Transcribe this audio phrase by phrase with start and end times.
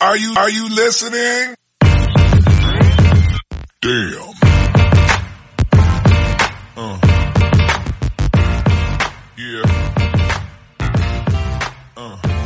[0.00, 1.56] Are you, are you listening?
[3.80, 4.30] Damn.
[6.76, 6.98] Uh.
[9.36, 9.64] Yeah.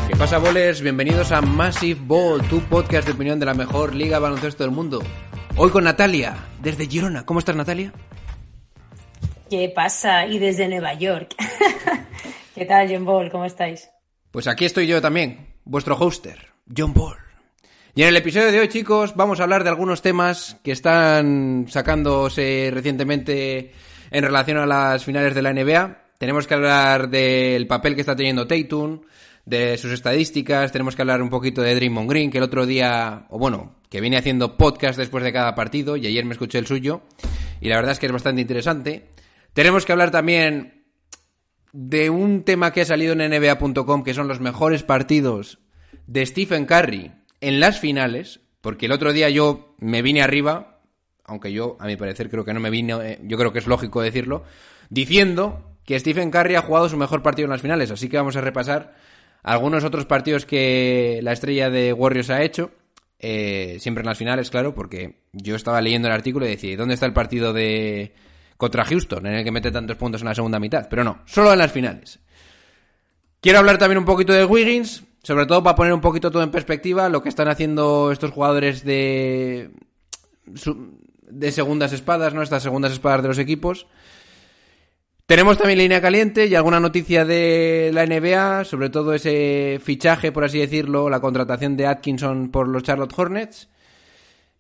[0.08, 0.80] ¿Qué pasa, bolers?
[0.80, 4.72] Bienvenidos a Massive Ball, tu podcast de opinión de la mejor liga de baloncesto del
[4.72, 5.02] mundo.
[5.56, 7.26] Hoy con Natalia, desde Girona.
[7.26, 7.92] ¿Cómo estás, Natalia?
[9.50, 10.24] ¿Qué pasa?
[10.24, 11.34] Y desde Nueva York.
[12.54, 13.30] ¿Qué tal, John Ball?
[13.30, 13.90] ¿Cómo estáis?
[14.30, 17.18] Pues aquí estoy yo también, vuestro hoster, John Ball.
[17.94, 21.66] Y en el episodio de hoy, chicos, vamos a hablar de algunos temas que están
[21.68, 23.72] sacándose recientemente
[24.10, 25.98] en relación a las finales de la NBA.
[26.16, 29.02] Tenemos que hablar del papel que está teniendo Tatum,
[29.44, 33.26] de sus estadísticas, tenemos que hablar un poquito de Draymond Green, que el otro día,
[33.28, 36.66] o bueno, que viene haciendo podcast después de cada partido, y ayer me escuché el
[36.66, 37.02] suyo,
[37.60, 39.10] y la verdad es que es bastante interesante.
[39.52, 40.86] Tenemos que hablar también
[41.72, 45.58] de un tema que ha salido en NBA.com, que son los mejores partidos
[46.06, 50.80] de Stephen Curry en las finales, porque el otro día yo me vine arriba,
[51.24, 53.66] aunque yo, a mi parecer, creo que no me vine, eh, yo creo que es
[53.66, 54.44] lógico decirlo,
[54.88, 58.36] diciendo que Stephen Curry ha jugado su mejor partido en las finales, así que vamos
[58.36, 58.94] a repasar
[59.42, 62.70] algunos otros partidos que la estrella de Warriors ha hecho,
[63.18, 66.94] eh, siempre en las finales, claro, porque yo estaba leyendo el artículo y decía, ¿dónde
[66.94, 68.14] está el partido de
[68.56, 70.86] contra Houston, en el que mete tantos puntos en la segunda mitad?
[70.88, 72.20] Pero no, solo en las finales.
[73.40, 76.50] Quiero hablar también un poquito de Wiggins, sobre todo para poner un poquito todo en
[76.50, 79.70] perspectiva lo que están haciendo estos jugadores de
[81.32, 82.42] de segundas espadas, ¿no?
[82.42, 83.86] Estas segundas espadas de los equipos.
[85.26, 90.44] Tenemos también línea caliente y alguna noticia de la NBA, sobre todo ese fichaje, por
[90.44, 93.68] así decirlo, la contratación de Atkinson por los Charlotte Hornets.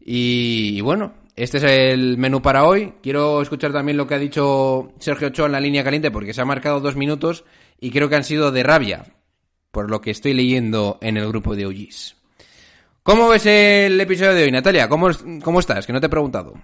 [0.00, 2.94] Y, y bueno, este es el menú para hoy.
[3.02, 6.40] Quiero escuchar también lo que ha dicho Sergio Ochoa en la línea caliente porque se
[6.40, 7.44] ha marcado dos minutos
[7.78, 9.04] y creo que han sido de rabia,
[9.72, 12.16] por lo que estoy leyendo en el grupo de OGs.
[13.02, 14.88] ¿Cómo ves el episodio de hoy, Natalia?
[14.88, 15.08] ¿Cómo,
[15.42, 15.86] cómo estás?
[15.86, 16.54] Que no te he preguntado.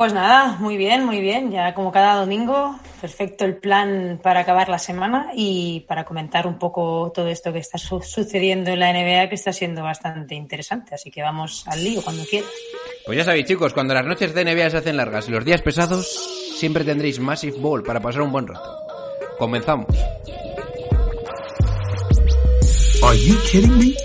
[0.00, 1.50] Pues nada, muy bien, muy bien.
[1.50, 6.58] Ya como cada domingo, perfecto el plan para acabar la semana y para comentar un
[6.58, 10.94] poco todo esto que está su sucediendo en la NBA, que está siendo bastante interesante.
[10.94, 12.50] Así que vamos al lío cuando quieras.
[13.04, 15.60] Pues ya sabéis, chicos, cuando las noches de NBA se hacen largas y los días
[15.60, 16.06] pesados,
[16.54, 18.78] siempre tendréis Massive Ball para pasar un buen rato.
[19.38, 19.94] Comenzamos.
[23.02, 23.96] Are you kidding me?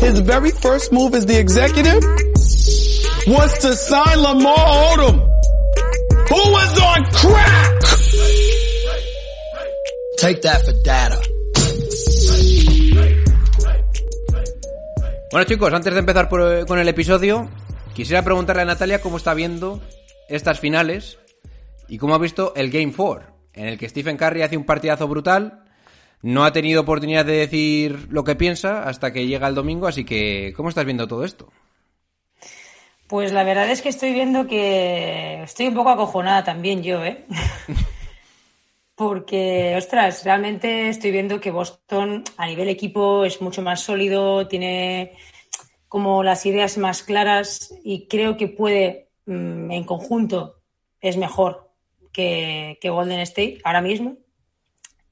[0.00, 2.02] His very first move as the executive
[3.26, 4.56] was to sign Lamar
[4.92, 5.16] Odom,
[6.28, 7.72] who was on crack.
[10.18, 11.20] Take that for data.
[15.30, 17.50] Bueno chicos, antes de empezar por- con el episodio,
[17.94, 19.80] quisiera preguntarle a Natalia cómo está viendo
[20.28, 21.18] estas finales
[21.86, 25.06] y cómo ha visto el Game 4, en el que Stephen Curry hace un partidazo
[25.06, 25.64] brutal,
[26.22, 30.04] no ha tenido oportunidad de decir lo que piensa hasta que llega el domingo, así
[30.04, 31.52] que ¿cómo estás viendo todo esto?
[33.06, 37.24] Pues la verdad es que estoy viendo que estoy un poco acojonada también yo, ¿eh?
[38.94, 45.16] Porque, ostras, realmente estoy viendo que Boston a nivel equipo es mucho más sólido, tiene
[45.86, 50.56] como las ideas más claras y creo que puede, mm, en conjunto,
[51.00, 51.70] es mejor
[52.12, 54.18] que, que Golden State ahora mismo.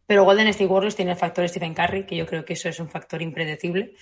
[0.06, 2.78] Pero Golden State Warriors tiene el factor Stephen Curry, que yo creo que eso es
[2.81, 3.94] un factor impredecible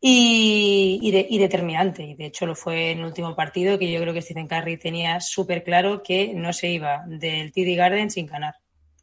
[0.00, 2.02] y, y, de- y determinante.
[2.04, 4.76] Y de hecho lo fue en el último partido, que yo creo que Stephen Curry
[4.78, 8.54] tenía súper claro que no se iba del TD Garden sin ganar.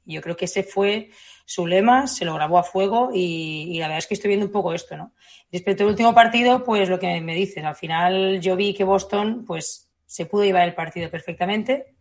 [0.05, 1.09] Yo creo que ese fue
[1.45, 4.45] su lema, se lo grabó a fuego y, y la verdad es que estoy viendo
[4.45, 5.13] un poco esto, ¿no?
[5.51, 9.43] Respecto al último partido, pues lo que me dices, al final yo vi que Boston
[9.45, 11.94] pues se pudo llevar el partido perfectamente.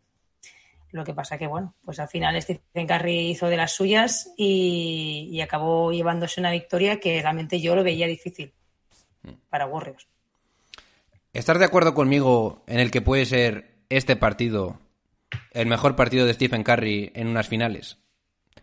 [0.95, 5.29] Lo que pasa que, bueno, pues al final Stephen Curry hizo de las suyas y,
[5.29, 8.53] y acabó llevándose una victoria que realmente yo lo veía difícil
[9.51, 10.07] para Warriors.
[11.33, 14.79] ¿Estás de acuerdo conmigo en el que puede ser este partido
[15.51, 17.99] el mejor partido de Stephen Curry en unas finales?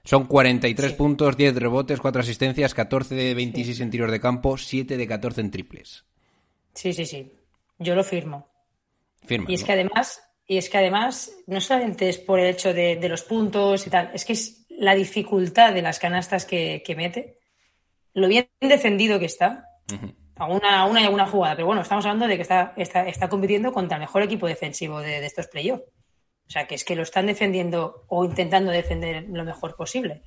[0.05, 0.95] Son 43 Sí.
[0.97, 5.41] puntos, 10 rebotes, 4 asistencias, 14 de 26 en tiros de campo, 7 de 14
[5.41, 6.05] en triples.
[6.75, 7.29] Sí, sí, sí.
[7.77, 8.47] Yo lo firmo.
[9.25, 9.51] Firma.
[9.51, 9.67] Y es ¿no?
[9.67, 13.23] que además, y es que además, no solamente es por el hecho de, de los
[13.23, 17.39] puntos y tal, es que es la dificultad de las canastas que, que mete,
[18.13, 20.13] lo bien defendido que está, Ujú.
[20.35, 23.71] alguna, una y alguna jugada, pero bueno, estamos hablando de que está, está, está compitiendo
[23.71, 25.85] contra el mejor equipo defensivo de, de estos playoffs.
[25.85, 30.21] O sea, que es que lo están defendiendo o intentando defender lo mejor posible.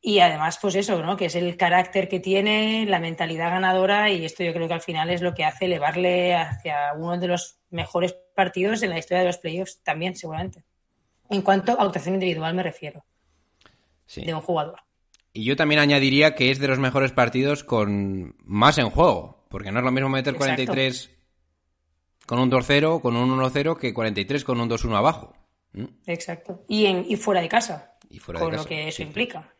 [0.00, 1.16] Y además, pues eso, ¿no?
[1.16, 4.80] Que es el carácter que tiene, la mentalidad ganadora, y esto yo creo que al
[4.80, 9.20] final es lo que hace elevarle hacia uno de los mejores partidos en la historia
[9.20, 10.64] de los playoffs también, seguramente.
[11.30, 13.04] En cuanto a actuación individual me refiero,
[14.06, 14.24] Sí.
[14.24, 14.80] de un jugador.
[15.32, 19.46] Y yo también añadiría que es de los mejores partidos con más en juego.
[19.50, 20.64] Porque no es lo mismo meter Exacto.
[20.64, 21.10] 43
[22.26, 25.34] con un 2-0, con un 1-0, que 43 con un 2-1 abajo.
[25.72, 25.84] ¿Mm?
[26.06, 26.64] Exacto.
[26.68, 27.96] Y, en, y fuera de casa.
[28.10, 29.02] Y fuera de con casa, lo que eso sí.
[29.04, 29.54] implica.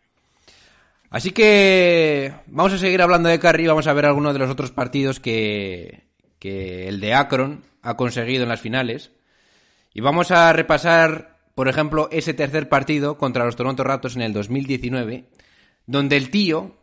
[1.10, 3.66] Así que vamos a seguir hablando de Curry.
[3.66, 6.08] Vamos a ver algunos de los otros partidos que,
[6.38, 9.12] que el de Akron ha conseguido en las finales.
[9.94, 14.32] Y vamos a repasar, por ejemplo, ese tercer partido contra los Toronto Raptors en el
[14.32, 15.30] 2019,
[15.86, 16.78] donde el tío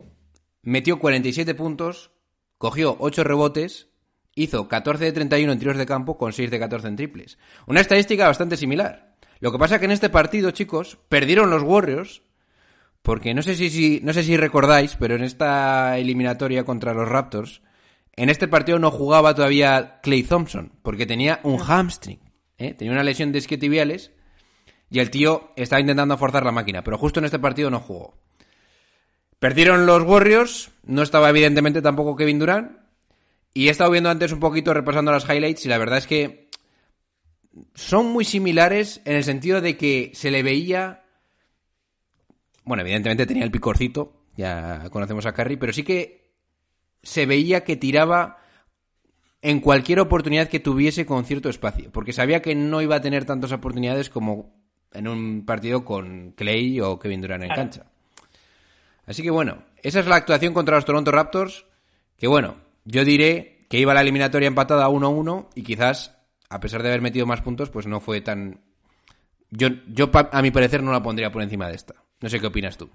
[0.63, 2.11] metió 47 puntos,
[2.57, 3.87] cogió 8 rebotes,
[4.33, 7.37] hizo 14 de 31 en tiros de campo con 6 de 14 en triples.
[7.67, 9.15] Una estadística bastante similar.
[9.39, 12.23] Lo que pasa que en este partido, chicos, perdieron los Warriors
[13.05, 17.07] porque no sé si, si- no sé si recordáis, pero en esta eliminatoria contra los
[17.07, 17.61] Raptors,
[18.15, 22.19] en este partido no jugaba todavía Clay Thompson, porque tenía un hamstring,
[22.57, 22.73] ¿eh?
[22.73, 24.11] tenía una lesión de isquiotibiales
[24.89, 28.17] y el tío estaba intentando forzar la máquina, pero justo en este partido no jugó.
[29.39, 32.71] Perdieron los Warriors, no estaba evidentemente tampoco Kevin Durant,
[33.53, 36.49] y he estado viendo antes un poquito repasando las highlights y la verdad es que
[37.75, 41.04] son muy similares en el sentido de que se le veía
[42.65, 46.33] bueno, evidentemente tenía el picorcito, ya conocemos a Curry, pero sí que
[47.03, 48.39] se veía que tiraba
[49.41, 53.25] en cualquier oportunidad que tuviese con cierto espacio, porque sabía que no iba a tener
[53.25, 54.55] tantas oportunidades como
[54.91, 57.85] en un partido con Clay o Kevin Durant en cancha.
[59.05, 61.65] Así que bueno, esa es la actuación contra los Toronto Raptors,
[62.17, 66.17] que bueno, yo diré que iba la eliminatoria empatada 1-1 y quizás,
[66.49, 68.61] a pesar de haber metido más puntos, pues no fue tan...
[69.51, 72.04] Yo, yo a mi parecer no la pondría por encima de esta.
[72.25, 72.89] No sé qué opinas tú.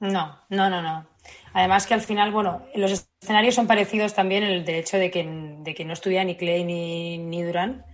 [0.00, 1.06] No, no, no, no.
[1.52, 5.10] Además que al final, bueno, los escenarios son parecidos también en el de hecho de
[5.10, 5.28] que,
[5.58, 7.84] de que no estuviera ni Clay ni, ni Durán.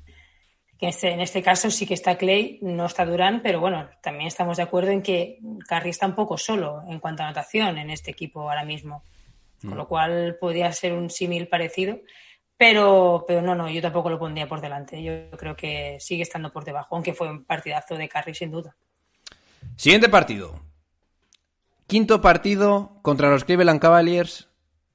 [0.79, 3.89] Que en este, en este caso sí que está Clay, no está Durán, pero bueno,
[4.01, 7.77] también estamos de acuerdo en que Curry está un poco solo en cuanto a anotación
[7.77, 9.03] en este equipo ahora mismo.
[9.61, 11.99] Con lo cual podría ser un símil parecido.
[12.57, 15.03] Pero, pero no, no, yo tampoco lo pondría por delante.
[15.03, 18.77] Yo creo que sigue estando por debajo, aunque fue un partidazo de Curry sin duda.
[19.75, 20.68] Siguiente partido.
[21.89, 24.49] Quinto partido contra los Cleveland Cavaliers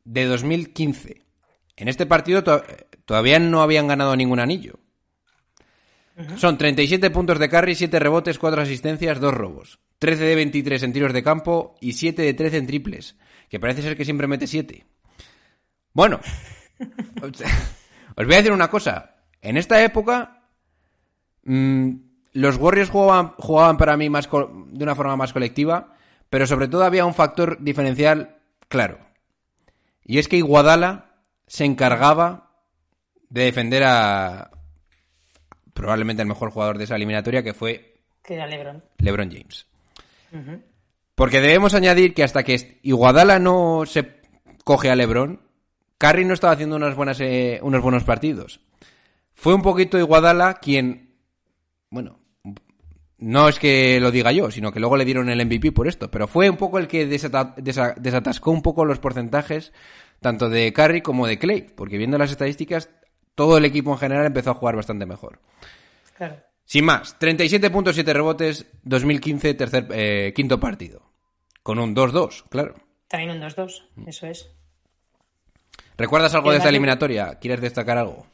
[0.05, 1.21] de 2015.
[1.75, 2.63] En este partido to-
[3.05, 4.79] todavía no habían ganado ningún anillo.
[6.37, 9.79] Son 37 puntos de carry, 7 rebotes, 4 asistencias, 2 robos.
[9.97, 13.15] 13 de 23 en tiros de campo y 7 de 13 en triples.
[13.49, 14.85] Que parece ser que siempre mete 7.
[15.93, 16.19] Bueno,
[18.15, 19.15] os voy a decir una cosa.
[19.41, 20.43] En esta época,
[21.43, 21.91] mm,
[22.33, 25.95] los Warriors jugaban, jugaban para mí más de una forma más colectiva,
[26.33, 28.97] pero sobre todo había un factor diferencial claro.
[30.03, 31.11] Y es que Iguadala
[31.45, 32.49] se encargaba
[33.29, 34.49] de defender a
[35.75, 38.83] probablemente el mejor jugador de esa eliminatoria, que fue Que era LeBron.
[38.97, 39.67] LeBron James.
[41.13, 44.19] Porque debemos añadir que hasta que Iguadala no se
[44.63, 45.39] coge a LeBron,
[45.99, 48.59] Curry no estaba haciendo unas buenas, eh, unos buenos partidos.
[49.35, 51.13] Fue un poquito Iguadala quien,
[51.91, 52.22] bueno,
[53.23, 56.11] no es que lo diga yo, sino que luego le dieron el MVP por esto,
[56.11, 59.71] pero fue un poco el que desata- desa- desatascó un poco los porcentajes
[60.19, 62.89] tanto de Curry como de Clay, porque viendo las estadísticas,
[63.35, 65.39] todo el equipo en general empezó a jugar bastante mejor.
[66.17, 66.37] Claro.
[66.65, 71.01] Sin más, 37.7 rebotes, 2015, tercer, eh, quinto partido.
[71.61, 72.75] Con un 2-2, claro.
[73.07, 74.49] También un 2-2, eso es.
[75.97, 77.35] ¿Recuerdas algo de esta eliminatoria?
[77.39, 78.27] ¿Quieres destacar algo?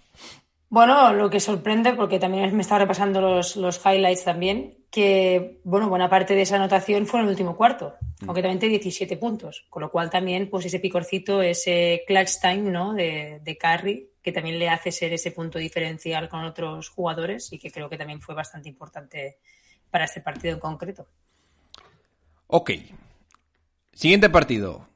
[0.69, 5.89] Bueno, lo que sorprende, porque también me estaba repasando los, los highlights también, que bueno,
[5.89, 9.89] buena parte de esa anotación fue en el último cuarto, concretamente 17 puntos, con lo
[9.89, 12.93] cual también pues ese picorcito, ese clutch time ¿no?
[12.93, 17.57] de, de Curry, que también le hace ser ese punto diferencial con otros jugadores y
[17.57, 19.38] que creo que también fue bastante importante
[19.89, 21.07] para este partido en concreto.
[22.45, 22.71] Ok.
[23.91, 24.88] Siguiente partido.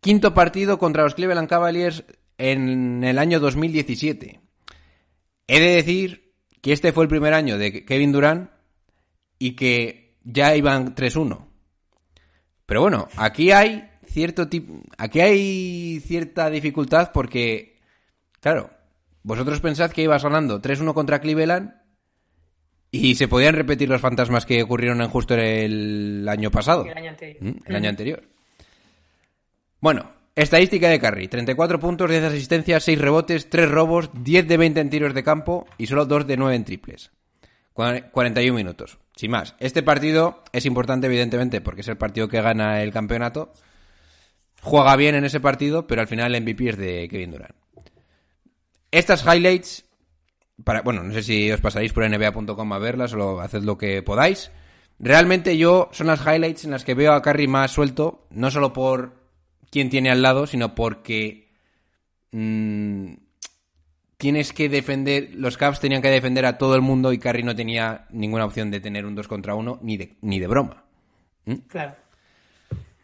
[0.00, 2.04] Quinto partido contra los Cleveland Cavaliers
[2.36, 4.40] en el año 2017.
[5.52, 8.50] He de decir que este fue el primer año de Kevin Durant
[9.36, 11.44] y que ya iban 3-1.
[12.66, 17.80] Pero bueno, aquí hay cierto tipo, aquí hay cierta dificultad porque,
[18.38, 18.70] claro,
[19.24, 21.74] vosotros pensad que ibas ganando 3-1 contra Cleveland
[22.92, 26.84] y se podían repetir los fantasmas que ocurrieron en justo el año pasado.
[26.84, 27.42] El año anterior.
[27.42, 28.22] Mm, El año anterior.
[29.80, 31.28] Bueno, estadística de Curry.
[31.28, 35.66] 34 puntos, 10 asistencias, 6 rebotes, 3 robos, 10 de 20 en tiros de campo
[35.78, 37.10] y solo 2 de 9 en triples.
[37.74, 38.98] Cua- 41 minutos.
[39.16, 39.54] Sin más.
[39.58, 43.52] Este partido es importante, evidentemente, porque es el partido que gana el campeonato.
[44.62, 47.54] Juega bien en ese partido, pero al final el MVP es de Kevin Durant.
[48.90, 49.84] Estas highlights,
[50.84, 54.50] bueno, no sé si os pasaréis por nba.com a verlas o haced lo que podáis.
[54.98, 58.72] realmente yo son las highlights en las que veo a Curry más suelto, no solo
[58.72, 59.19] por
[59.70, 61.48] quién tiene al lado, sino porque
[62.32, 63.14] mm,
[64.16, 67.54] tienes que defender, los Cavs tenían que defender a todo el mundo y Curry no
[67.56, 70.84] tenía ninguna opción de tener un 2 contra 1 ni de, ni de broma.
[71.68, 71.94] Claro.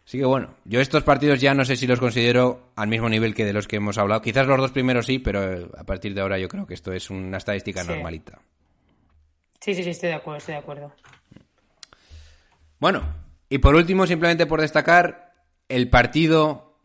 [0.07, 3.35] Así que bueno, yo estos partidos ya no sé si los considero al mismo nivel
[3.35, 4.23] que de los que hemos hablado.
[4.23, 6.93] Quizás los dos primeros sí, pero eh, a partir de ahora yo creo que esto
[6.93, 7.89] es una estadística Sí.
[7.89, 8.39] normalita.
[9.61, 10.93] Sí, sí, sí, estoy de acuerdo, estoy de acuerdo.
[12.79, 13.03] Bueno,
[13.49, 15.26] y por último, simplemente por destacar,
[15.69, 16.81] el partido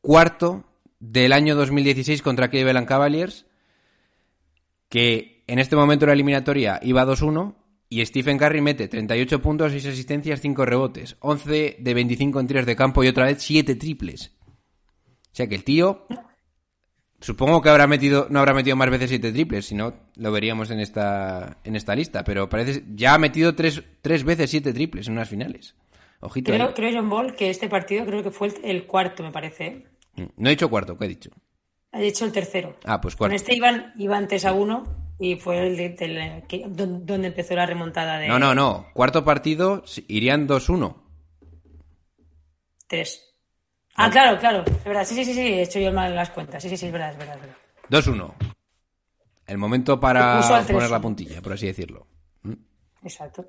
[0.00, 0.64] cuarto
[1.00, 3.46] del año 2016 contra Cleveland Cavaliers,
[4.88, 7.54] que en este momento la eliminatoria iba 2-1
[7.88, 12.66] y Stephen Curry mete 38 puntos, 6 asistencias, 5 rebotes, 11 de 25 en tiros
[12.66, 14.32] de campo y otra vez 7 triples.
[15.32, 16.06] O sea que el tío,
[17.20, 20.70] supongo que habrá metido, no habrá metido más veces 7 triples, si no lo veríamos
[20.70, 23.82] en esta, en esta lista, pero parece ya ha metido 3,
[24.24, 25.74] veces 7 triples en unas finales.
[26.20, 26.52] Ojito.
[26.52, 26.74] Creo, ahí.
[26.74, 29.66] creo, John Ball, que este partido creo que fue el, cuarto, me parece.
[30.16, 30.28] ¿eh?
[30.36, 31.30] No he dicho cuarto, ¿qué he dicho?
[31.92, 32.76] Ha dicho el tercero.
[32.84, 33.36] Ah, pues Con cuarto.
[33.36, 37.54] este iban, iban 3 a 1 y fue el de- del- que- don- donde empezó
[37.54, 38.86] la remontada de No, no, no.
[38.94, 40.96] Cuarto partido irían 2-1.
[42.88, 43.24] 3.
[43.94, 44.64] Ah, claro, claro.
[44.66, 45.04] Es verdad.
[45.04, 45.40] Sí, sí, sí, sí.
[45.40, 46.62] He hecho yo mal las cuentas.
[46.62, 47.36] Sí, sí, sí, es verdad, es verdad.
[47.36, 47.56] Es verdad.
[47.90, 48.34] 2-1.
[49.46, 50.88] El momento para poner 3-1.
[50.90, 52.06] la puntilla, por así decirlo.
[53.02, 53.44] Exacto.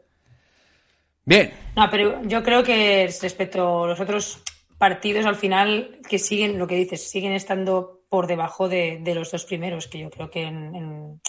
[1.29, 1.53] Bien.
[1.75, 4.41] No, pero yo creo que respecto a los otros
[4.79, 9.29] partidos, al final, que siguen, lo que dices, siguen estando por debajo de, de los
[9.31, 11.21] dos primeros, que yo creo que en- en-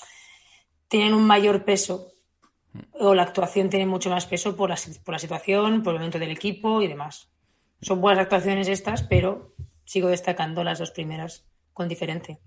[0.89, 2.13] tienen un mayor peso,
[2.93, 6.19] o la actuación tiene mucho más peso por la, por la situación, por el momento
[6.19, 7.29] del equipo y demás.
[7.83, 9.55] Son buenas actuaciones estas, pero
[9.85, 12.39] sigo destacando las dos primeras con diferencia.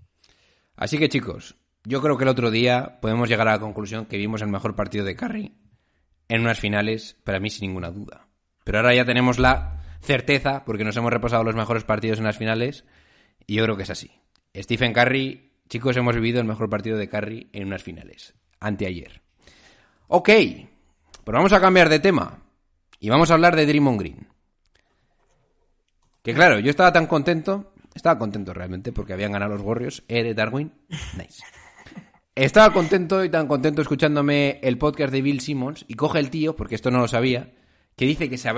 [0.74, 4.16] Así que chicos, yo creo que el otro día podemos llegar a la conclusión que
[4.16, 5.54] vimos el mejor partido de Curry
[6.28, 8.28] en unas finales, para mí sin ninguna duda.
[8.64, 12.36] Pero ahora ya tenemos la certeza, porque nos hemos repasado los mejores partidos en las
[12.38, 12.84] finales,
[13.46, 14.10] y yo creo que es así.
[14.56, 19.22] Stephen Curry, chicos, hemos vivido el mejor partido de Curry en unas finales, anteayer.
[20.08, 22.42] Ok, pues vamos a cambiar de tema,
[23.00, 24.28] y vamos a hablar de Draymond Green.
[26.22, 30.34] Que claro, yo estaba tan contento, estaba contento realmente porque habían ganado los Warriors, de
[30.34, 30.72] Darwin.
[31.18, 31.42] Nice.
[32.36, 36.56] Estaba contento y tan contento escuchándome el podcast de Bill Simmons y coge el tío,
[36.56, 37.52] porque esto no lo sabía,
[37.94, 38.48] que dice que se,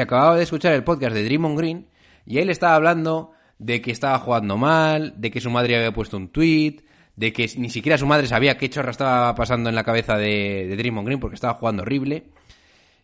[0.00, 1.88] acababa de escuchar el podcast de Draymond Green
[2.24, 6.16] y él estaba hablando de que estaba jugando mal, de que su madre había puesto
[6.16, 6.84] un tweet,
[7.16, 10.68] de que ni siquiera su madre sabía qué chorra estaba pasando en la cabeza de,
[10.68, 12.28] de Draymond Green porque estaba jugando horrible.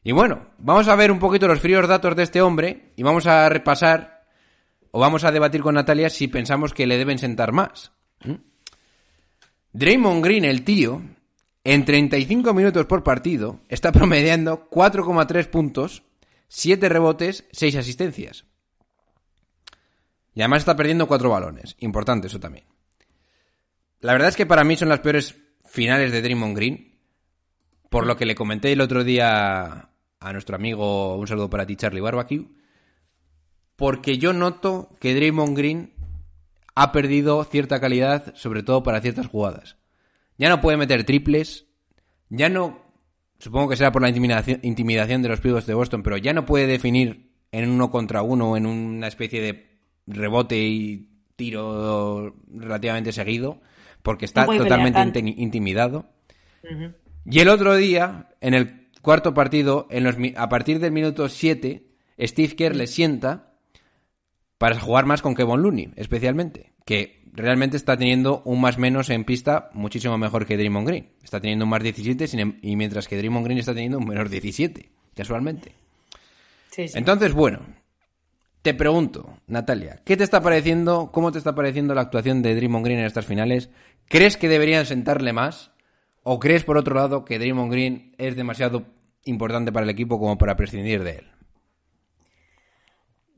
[0.04, 3.26] Y bueno, vamos a ver un poquito los fríos datos de este hombre y vamos
[3.26, 4.22] a repasar
[4.92, 7.90] o vamos a debatir con Natalia si pensamos que le deben sentar más.
[8.24, 8.34] ¿Mm?
[9.76, 11.02] Draymond Green, el tío,
[11.62, 16.02] en 35 minutos por partido, está promediando 4,3 puntos,
[16.48, 18.46] 7 rebotes, 6 asistencias.
[20.34, 21.76] Y además está perdiendo 4 balones.
[21.80, 22.64] Importante eso también.
[24.00, 26.98] La verdad es que para mí son las peores finales de Draymond Green.
[27.90, 29.90] Por lo que le comenté el otro día
[30.20, 32.46] a nuestro amigo, un saludo para ti, Charlie Barbecue.
[33.76, 35.95] Porque yo noto que Draymond Green
[36.76, 39.76] ha perdido cierta calidad, sobre todo para ciertas jugadas.
[40.38, 41.66] Ya no puede meter triples,
[42.28, 42.80] ya no,
[43.38, 46.46] supongo que será por la intimidación, intimidación de los pibos de Boston, pero ya no
[46.46, 49.66] puede definir en uno contra uno, en una especie de
[50.06, 53.60] rebote y tiro relativamente seguido,
[54.02, 56.10] porque está totalmente in- intimidado.
[57.24, 61.28] Y el otro día, en el cuarto partido, en los, mi- a partir del minuto
[61.28, 61.86] 7,
[62.20, 63.55] Steve Kerr le sienta
[64.58, 69.24] para jugar más con Kevin Looney, especialmente, que realmente está teniendo un más menos en
[69.24, 71.10] pista muchísimo mejor que Draymond Green.
[71.22, 74.06] Está teniendo un más 17 sin em- y mientras que Draymond Green está teniendo un
[74.06, 75.72] menos 17, casualmente.
[76.70, 76.98] Sí, sí.
[76.98, 77.60] Entonces, bueno,
[78.62, 82.84] te pregunto, Natalia, ¿qué te está pareciendo, cómo te está pareciendo la actuación de Draymond
[82.84, 83.70] Green en estas finales?
[84.08, 85.72] ¿Crees que deberían sentarle más?
[86.22, 88.86] ¿O crees, por otro lado, que Draymond Green es demasiado
[89.24, 91.26] importante para el equipo como para prescindir de él?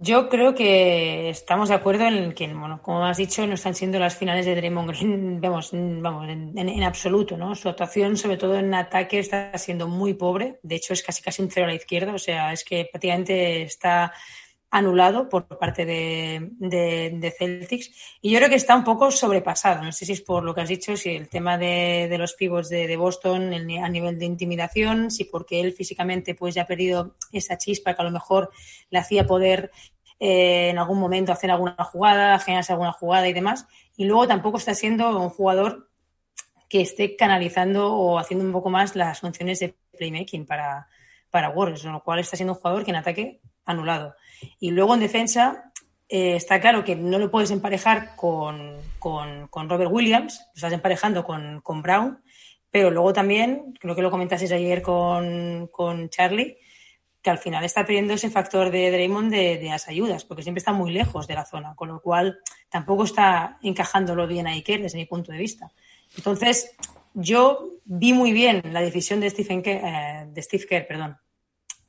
[0.01, 3.99] Yo creo que estamos de acuerdo en que, bueno, como has dicho, no están siendo
[3.99, 7.57] las finales de Draymond Green, vamos, vamos en, absoluto, ¿no?
[7.57, 10.61] Su actuación, sobre todo en ataque, está siendo muy pobre.
[10.63, 12.15] De hecho, es casi casi un cero a la izquierda.
[12.15, 14.13] O sea, es que prácticamente está
[14.71, 17.91] anulado por parte de, de- Celtics.
[18.21, 19.83] Y yo creo que está un poco sobrepasado.
[19.83, 22.69] No sé si es por lo que has dicho, si el tema de, los pivots
[22.69, 27.17] de, Boston el a nivel de intimidación, si porque él físicamente pues ya ha perdido
[27.33, 28.51] esa chispa que a lo mejor
[28.91, 29.71] le hacía poder
[30.21, 33.67] eh, en algún momento hacer alguna jugada, generarse alguna jugada y demás.
[33.97, 35.89] Y luego tampoco está siendo un jugador
[36.69, 40.89] que esté canalizando o haciendo un poco más las funciones de playmaking para,
[41.31, 44.15] para Warriors, con lo cual está siendo un jugador que en ataque anulado.
[44.61, 45.73] Y luego en defensa
[46.09, 50.73] eh, está claro que no lo puedes emparejar con, con, con Robert Williams, lo estás
[50.73, 52.23] emparejando con, con, Brown,
[52.71, 55.69] pero luego también, creo que lo comentasteis ayer con,
[56.09, 56.57] Charlie,
[57.21, 60.73] que al final está perdiendo ese factor de Draymond de, las ayudas, porque siempre está
[60.73, 62.39] muy lejos de la zona, con lo cual
[62.71, 65.71] tampoco está encajándolo bien a Iker desde mi punto de vista.
[66.17, 66.75] Entonces,
[67.13, 71.19] yo vi muy bien la decisión de, Stephen Kerr, eh, de Steve Kerr, perdón,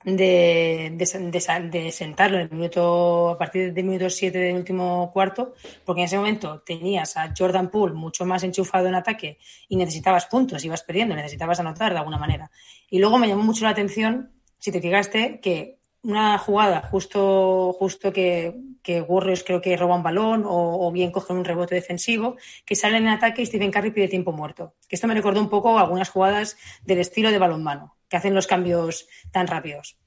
[0.04, 5.54] de, de, sentarlo en el minuto, a partir del minuto 7 del último cuarto,
[5.86, 9.38] porque en ese momento tenías a Jordan Poole mucho más enchufado en ataque
[9.68, 12.50] y necesitabas puntos, ibas perdiendo, necesitabas anotar de alguna manera.
[12.90, 18.14] Y luego me llamó mucho la atención, si te fijaste, que una jugada justo, justo
[18.14, 22.76] que, que Warriors creo que roba un balón o, bien cogen un rebote defensivo, que
[22.76, 24.76] salen en ataque y Stephen Curry pide tiempo muerto.
[24.88, 28.48] Que esto me recordó un poco algunas jugadas del estilo de balonmano que hacen los
[28.48, 29.98] cambios tan rápidos,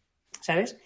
[0.40, 0.78] ¿sabes?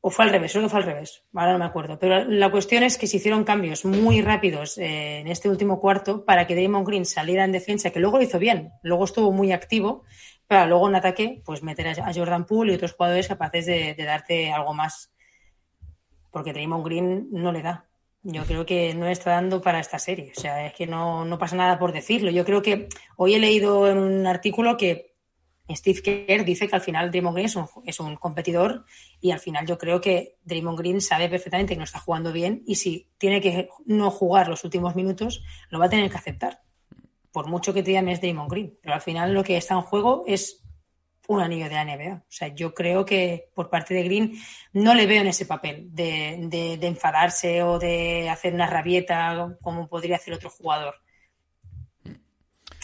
[0.00, 1.98] O fue al revés, creo que fue al revés, ahora no me acuerdo.
[1.98, 6.24] Pero la cuestión es que se hicieron cambios muy rápidos eh, en este último cuarto
[6.24, 9.52] para que Damon Green saliera en defensa, que luego lo hizo bien, luego estuvo muy
[9.52, 10.04] activo,
[10.46, 14.04] pero luego en ataque, pues meter a Jordan Poole y otros jugadores capaces de, de
[14.04, 15.12] darte algo más.
[16.30, 17.88] Porque Draymond Green no le da.
[18.22, 20.32] Yo creo que no está dando para esta serie.
[20.36, 22.30] O sea, es que no, no pasa nada por decirlo.
[22.30, 25.16] Yo creo que hoy he leído en un artículo que
[25.76, 28.84] Steve Kerr dice que al final Draymond Green es un, es competidor
[29.20, 32.62] y al final yo creo que Draymond Green sabe perfectamente que no está jugando bien
[32.66, 36.62] y si tiene que no jugar los últimos minutos, lo va a tener que aceptar.
[37.32, 38.78] Por mucho que te llames Draymond Green.
[38.80, 40.64] Pero al final lo que está en juego es
[41.28, 42.14] un anillo de la NBA.
[42.14, 44.34] O sea, yo creo que por parte de Green
[44.72, 49.56] no le veo en ese papel de, de, de enfadarse o de hacer una rabieta
[49.60, 50.94] como podría hacer otro jugador.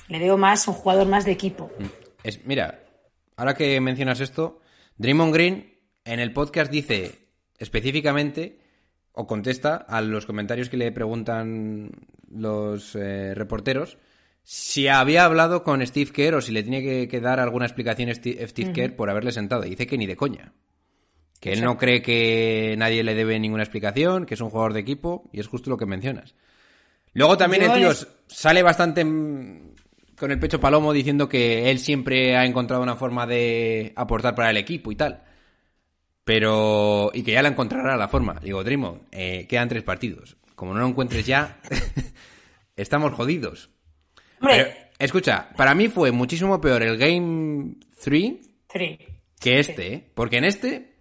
[0.09, 1.71] Le veo más un jugador más de equipo.
[2.25, 2.83] Es, mira,
[3.37, 4.61] ahora que mencionas esto,
[4.97, 7.29] Draymond Green en el podcast dice
[7.59, 8.59] específicamente
[9.13, 11.91] o contesta a los comentarios que le preguntan
[12.29, 13.99] los eh, reporteros
[14.43, 18.11] si había hablado con Steve Kerr o si le tenía que, que dar alguna explicación
[18.11, 18.75] a Steve, Steve uh -huh.
[18.75, 19.65] Kerr por haberle sentado.
[19.65, 20.53] Y dice que ni de coña.
[21.41, 24.81] Que él no cree que nadie le debe ninguna explicación, que es un jugador de
[24.81, 26.35] equipo, y es justo lo que mencionas.
[27.15, 28.07] Luego también el tío es...
[28.27, 29.05] sale bastante
[30.19, 34.51] con el pecho palomo diciendo que él siempre ha encontrado una forma de aportar para
[34.51, 35.23] el equipo y tal.
[36.25, 37.11] Pero.
[37.13, 38.41] Y que ya la encontrará la forma.
[38.43, 40.37] Digo, Dreamon, eh, quedan tres partidos.
[40.55, 41.61] Como no lo encuentres ya,
[42.77, 43.71] estamos jodidos.
[44.41, 48.35] Pero, escucha, para mí fue muchísimo peor el Game 3
[49.41, 49.95] que este.
[49.95, 50.11] ¿eh?
[50.15, 50.95] Porque en este.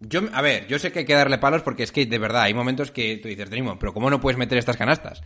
[0.00, 2.42] Yo, a ver, yo sé que hay que darle palos porque es que de verdad
[2.42, 5.22] hay momentos que tú dices, Dreamon, pero ¿cómo no puedes meter estas canastas?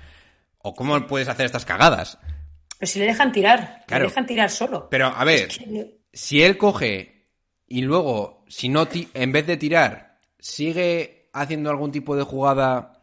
[0.58, 2.18] ¿O cómo puedes hacer estas cagadas?
[2.78, 4.04] Pero si le dejan tirar, claro.
[4.04, 4.88] le dejan tirar solo.
[4.90, 5.98] Pero a ver, es que...
[6.12, 7.26] si él coge
[7.66, 13.02] y luego, si no, en vez de tirar, sigue haciendo algún tipo de jugada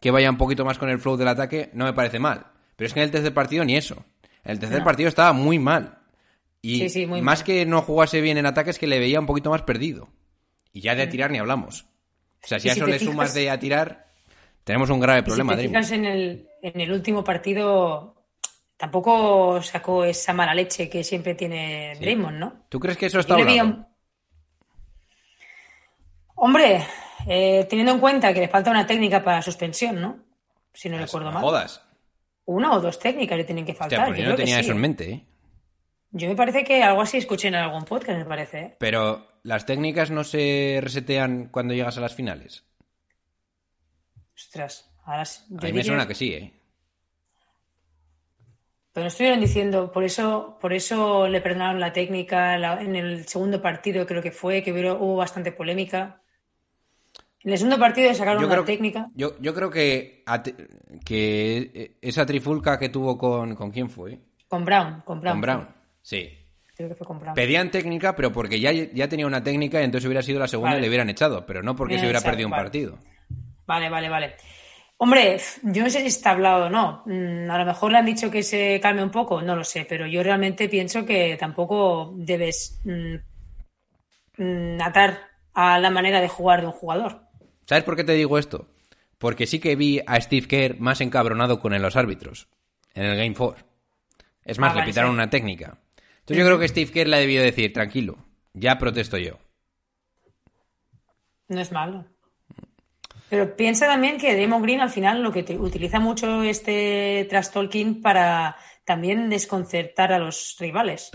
[0.00, 2.46] que vaya un poquito más con el flow del ataque, no me parece mal.
[2.76, 4.04] Pero es que en el tercer partido ni eso.
[4.44, 4.84] En el tercer no.
[4.84, 5.98] partido estaba muy mal.
[6.60, 7.46] Y sí, sí, muy más mal.
[7.46, 10.08] que no jugase bien en ataque es que le veía un poquito más perdido.
[10.72, 11.86] Y ya de tirar ni hablamos.
[12.44, 13.12] O sea, si a eso le fijas...
[13.12, 14.06] sumas de a tirar,
[14.62, 15.54] tenemos un grave problema.
[15.54, 18.15] Si te fijas en el, en el último partido,
[18.76, 22.00] tampoco sacó esa mala leche que siempre tiene sí.
[22.02, 22.66] Draymond, ¿no?
[22.68, 23.86] ¿Tú crees que eso está hablando?
[26.34, 26.86] Hombre,
[27.26, 30.18] eh, teniendo en cuenta que le falta una técnica para suspensión, ¿no?
[30.72, 31.42] Si no pues recuerdo mal.
[31.42, 31.82] Jodas.
[32.44, 34.00] Una o dos técnicas le tienen que faltar.
[34.00, 35.24] Hostia, pues yo, no tenía eso sí, en mente, ¿eh?
[36.12, 38.58] Yo me parece que algo así escuché en algún podcast, me parece.
[38.58, 38.76] ¿eh?
[38.78, 42.64] Pero las técnicas no se resetean cuando llegas a las finales.
[44.34, 46.52] Ostras, ahora yo A mí me suena que sí, ¿eh?
[48.96, 53.28] Pero no estuvieron diciendo, por eso, por eso le perdonaron la técnica la, en el
[53.28, 56.22] segundo partido, creo que fue, que hubo, hubo bastante polémica.
[57.40, 59.10] En el segundo partido sacaron yo una técnica.
[59.14, 60.24] Yo, yo creo que,
[61.04, 63.54] que esa trifulca que tuvo con.
[63.54, 64.18] ¿Con quién fue?
[64.48, 65.02] Con Brown.
[65.04, 65.68] Con Brown, con Brown.
[66.00, 66.30] sí.
[66.74, 67.34] Creo que fue con Brown.
[67.34, 70.70] Pedían técnica, pero porque ya, ya tenía una técnica y entonces hubiera sido la segunda
[70.70, 70.78] vale.
[70.78, 72.98] y le hubieran echado, pero no porque Bien se hubiera perdido un partido.
[73.66, 74.36] Vale, vale, vale.
[74.98, 77.02] Hombre, yo no sé si está hablado o no.
[77.04, 79.84] Mm, a lo mejor le han dicho que se calme un poco, no lo sé,
[79.86, 83.16] pero yo realmente pienso que tampoco debes mmm,
[84.38, 85.18] mmm, atar
[85.52, 87.20] a la manera de jugar de un jugador.
[87.66, 88.68] ¿Sabes por qué te digo esto?
[89.18, 92.48] Porque sí que vi a Steve Kerr más encabronado con los árbitros
[92.94, 93.66] en el Game 4.
[94.44, 95.14] Es más, ah, le vale, pitaron sí.
[95.14, 95.78] una técnica.
[96.20, 98.18] Entonces yo creo que Steve Kerr le ha debido decir, tranquilo,
[98.54, 99.38] ya protesto yo.
[101.48, 102.04] No es malo.
[103.28, 107.48] Pero piensa también que Damon Green al final lo que te, utiliza mucho este trash
[107.48, 111.10] talking para también desconcertar a los rivales.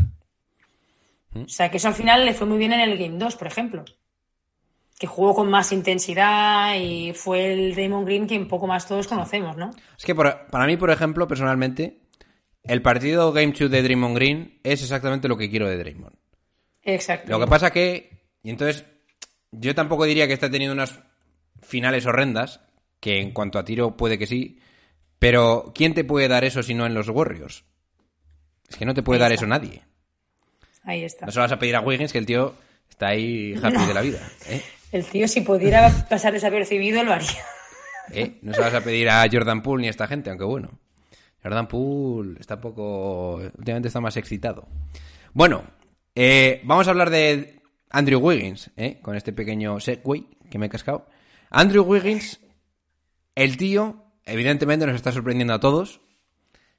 [1.34, 3.48] O sea, que eso al final le fue muy bien en el Game 2, por
[3.48, 3.86] ejemplo.
[5.00, 9.08] Que jugó con más intensidad y fue el Draymond Green que un poco más todos
[9.08, 9.72] conocemos, ¿no?
[9.98, 12.02] Es que por- para mí, por ejemplo, personalmente,
[12.64, 16.16] el partido Game 2 de Draymond Green es exactamente lo que quiero de Draymond.
[16.84, 17.32] Exacto.
[17.32, 18.86] Lo que pasa que, y entonces,
[19.52, 21.00] yo tampoco diría que está teniendo unas
[21.62, 22.62] finales horrendas,
[23.00, 24.60] que en cuanto a tiro puede que sí,
[25.20, 27.64] pero ¿quién te puede dar eso si no en los Warriors?
[28.70, 29.46] Es que no te puede Ahí dar está.
[29.46, 29.84] eso nadie.
[30.84, 31.26] Ahí está.
[31.26, 32.56] No se lo vas a pedir a Wiggins, que el tío
[32.90, 34.20] está ahí happy de la vida.
[34.48, 34.62] ¿eh?
[34.92, 37.44] El tío, si pudiera pasar desapercibido, lo haría.
[38.14, 38.40] ¿Eh?
[38.42, 40.72] No se lo vas a pedir a Jordan Poole ni a esta gente, aunque bueno.
[41.44, 43.36] Jordan Poole está un poco...
[43.36, 44.68] Últimamente está más excitado.
[45.34, 45.64] Bueno,
[46.16, 49.00] eh, vamos a hablar de Andrew Wiggins, ¿eh?
[49.02, 51.08] con este pequeño segue que me he cascado.
[51.54, 52.40] Andrew Wiggins,
[53.36, 56.00] el tío, evidentemente nos está sorprendiendo a todos.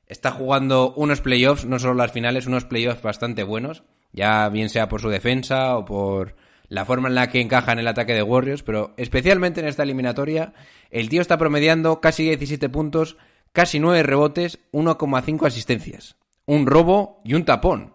[0.07, 3.85] Está jugando unos playoffs, no solo las finales, unos playoffs bastante buenos.
[4.13, 6.37] Ya bien sea por su defensa o por
[6.69, 9.83] la forma en la que encaja en el ataque de Warriors, pero especialmente en esta
[9.83, 10.55] eliminatoria,
[10.91, 13.19] el tío está promediando casi 17 puntos,
[13.53, 16.17] casi 9 rebotes, 1,5 asistencias.
[16.47, 17.93] Un robo y un tapón.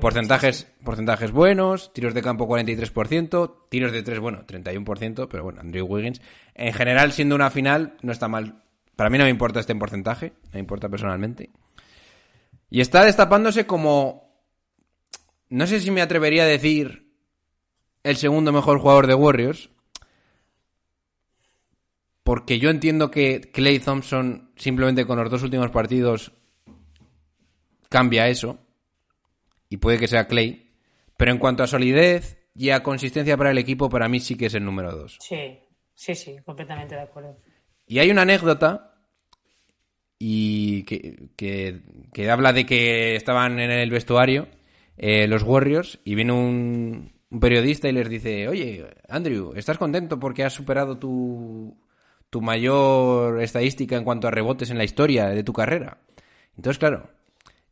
[0.00, 5.86] Porcentajes, porcentajes buenos, tiros de campo 43%, tiros de 3, bueno, 31%, pero bueno, Andrew
[5.86, 6.20] Wiggins.
[6.54, 8.62] En general, siendo una final, no está mal.
[8.94, 11.50] Para mí no me importa este en porcentaje, me importa personalmente.
[12.68, 14.28] Y está destapándose como...
[15.48, 17.10] No sé si me atrevería a decir
[18.04, 19.70] el segundo mejor jugador de Warriors.
[22.22, 26.32] Porque yo entiendo que Clay Thompson simplemente con los dos últimos partidos
[27.88, 28.58] cambia eso
[29.70, 30.70] y puede que sea Clay,
[31.16, 34.46] pero en cuanto a solidez y a consistencia para el equipo, para mí sí que
[34.46, 35.16] es el número dos.
[35.20, 35.58] Sí,
[35.94, 37.38] sí, sí, completamente de acuerdo.
[37.86, 38.94] Y hay una anécdota
[40.18, 41.80] y que, que-
[42.12, 44.48] que habla de que estaban en el vestuario
[44.98, 50.18] eh, los Warriors y viene un, un periodista y les dice, oye, Andrew, ¿estás contento
[50.20, 51.74] porque has superado tu,
[52.28, 55.98] tu mayor estadística en cuanto a rebotes en la historia de tu carrera?
[56.56, 57.08] Entonces, claro,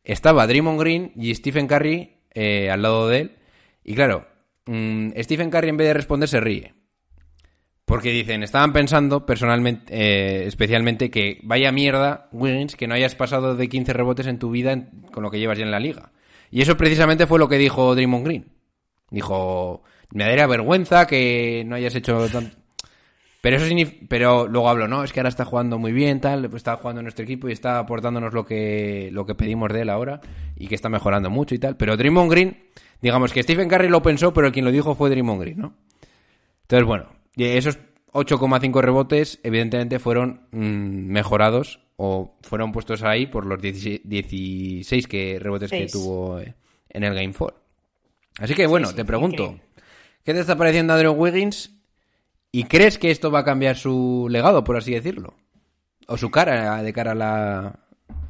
[0.09, 3.37] estaba Draymond Green y Stephen Curry eh, al lado de él.
[3.85, 4.27] Y claro,
[4.66, 6.75] mm, Stephen Curry en vez de responder se ríe.
[7.85, 13.55] Porque dicen, estaban pensando personalmente, eh, especialmente que vaya mierda, Wiggins, que no hayas pasado
[13.55, 16.12] de 15 rebotes en tu vida con lo que llevas ya en la liga.
[16.51, 18.53] Y eso precisamente fue lo que dijo Draymond Green.
[19.11, 22.53] Dijo, me daría vergüenza que no hayas hecho tan...
[23.40, 23.66] Pero eso
[24.09, 27.01] pero luego hablo, no, es que ahora está jugando muy bien, tal, pues está jugando
[27.01, 30.20] en nuestro equipo y está aportándonos lo que, lo que pedimos de él ahora
[30.57, 31.77] y que está mejorando mucho y tal.
[31.77, 32.64] Pero Draymond Green,
[33.01, 35.74] digamos que Stephen Curry lo pensó, pero quien lo dijo fue Draymond Green, ¿no?
[36.62, 37.79] Entonces, bueno, esos
[38.12, 45.38] 8,5 rebotes evidentemente fueron mm, mejorados o fueron puestos ahí por los 16, 16 que,
[45.38, 46.55] rebotes que tuvo eh,
[46.88, 47.57] en el Game 4.
[48.40, 49.59] Así que bueno, sí, te pregunto.
[50.24, 51.77] ¿qué te está pareciendo Andrew Wiggins?
[52.50, 55.34] ¿Y crees que esto va a cambiar su legado, por así decirlo?
[56.06, 57.78] ¿O su cara de cara a la,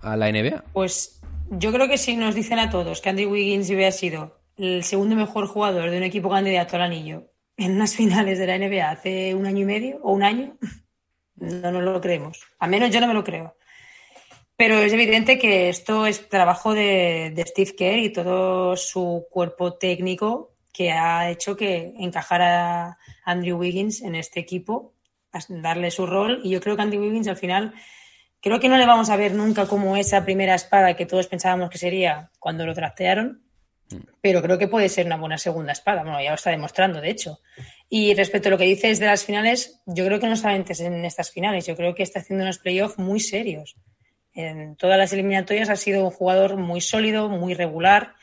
[0.02, 0.64] a la NBA?
[0.72, 4.83] Pues yo creo que si nos dicen a todos que Andrew Wiggins hubiera sido el
[4.83, 8.90] segundo mejor jugador de un equipo candidato al anillo en unas finales de la NBA
[8.90, 10.57] hace un año y medio o un año,
[11.37, 12.40] no nos lo creemos.
[12.59, 13.54] Al menos yo no me lo creo.
[14.57, 19.74] Pero es evidente que esto es trabajo de, de Steve Kerr y todo su cuerpo
[19.74, 24.95] técnico que ha hecho que encajara a Andrew Wiggins en este equipo,
[25.49, 26.41] darle su rol.
[26.45, 27.75] Y yo creo que Andrew Wiggins al final
[28.41, 31.71] Creo que no le vamos a ver nunca como esa primera espada que todos pensábamos
[31.71, 33.43] que sería cuando lo draftearon,
[34.21, 36.05] pero creo que puede ser una buena segunda espada.
[36.05, 37.41] Bueno, ya lo está demostrando, de hecho.
[37.88, 40.81] Y respecto a lo que dices de las finales, yo creo que no solamente es
[40.81, 43.77] en estas finales, yo creo que está haciendo unos playoffs muy serios.
[44.35, 48.14] En todas las eliminatorias ha sido un jugador muy sólido, muy regular.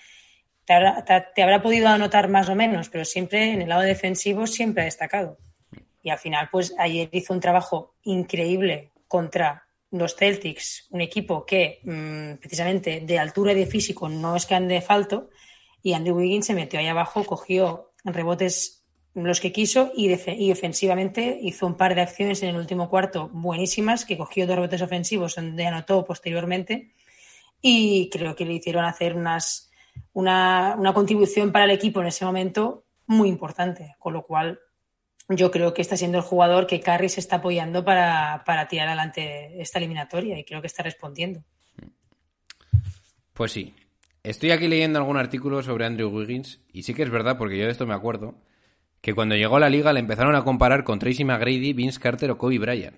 [0.65, 4.47] Te habrá, te- habrá podido anotar más o menos, pero siempre en el lado defensivo
[4.47, 5.37] siempre ha destacado.
[6.03, 11.79] Y al final, pues ayer hizo un trabajo increíble contra los Celtics, un equipo que
[11.83, 15.29] mm, precisamente de altura y de físico no es que ande falto,
[15.81, 21.39] y Andy Wiggins se metió ahí abajo, cogió rebotes los que quiso y, y ofensivamente
[21.41, 25.35] hizo un par de acciones en el último cuarto buenísimas, que cogió dos rebotes ofensivos
[25.35, 26.93] donde anotó posteriormente
[27.61, 29.64] y creo que le hicieron hacer unas,
[30.15, 34.59] una, una contribución para el equipo en ese momento muy importante, con lo cual
[35.27, 38.87] yo creo que está siendo el jugador que Curry se está apoyando para, para tirar
[38.87, 41.43] adelante esta eliminatoria y creo que está respondiendo.
[43.33, 43.75] Pues sí.
[44.23, 47.65] Estoy aquí leyendo algún artículo sobre Andrew Wiggins y sí que es verdad, porque yo
[47.65, 48.35] de esto me acuerdo,
[49.01, 52.31] que cuando llegó a la liga le empezaron a comparar con Tracy McGrady, Vince Carter
[52.31, 52.95] o Kobe Bryant.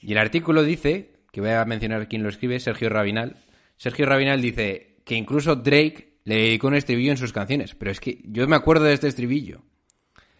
[0.00, 3.36] Y el artículo dice, que voy a mencionar quién lo escribe, Sergio Rabinal.
[3.76, 7.74] Sergio Rabinal dice que incluso Drake le dedicó un estribillo en sus canciones.
[7.74, 9.62] Pero es que yo me acuerdo de este estribillo.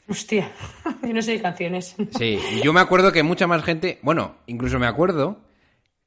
[0.08, 0.52] Hostia,
[1.02, 1.94] yo no sé de canciones.
[2.18, 5.44] Sí, y yo me acuerdo que mucha más gente, bueno, incluso me acuerdo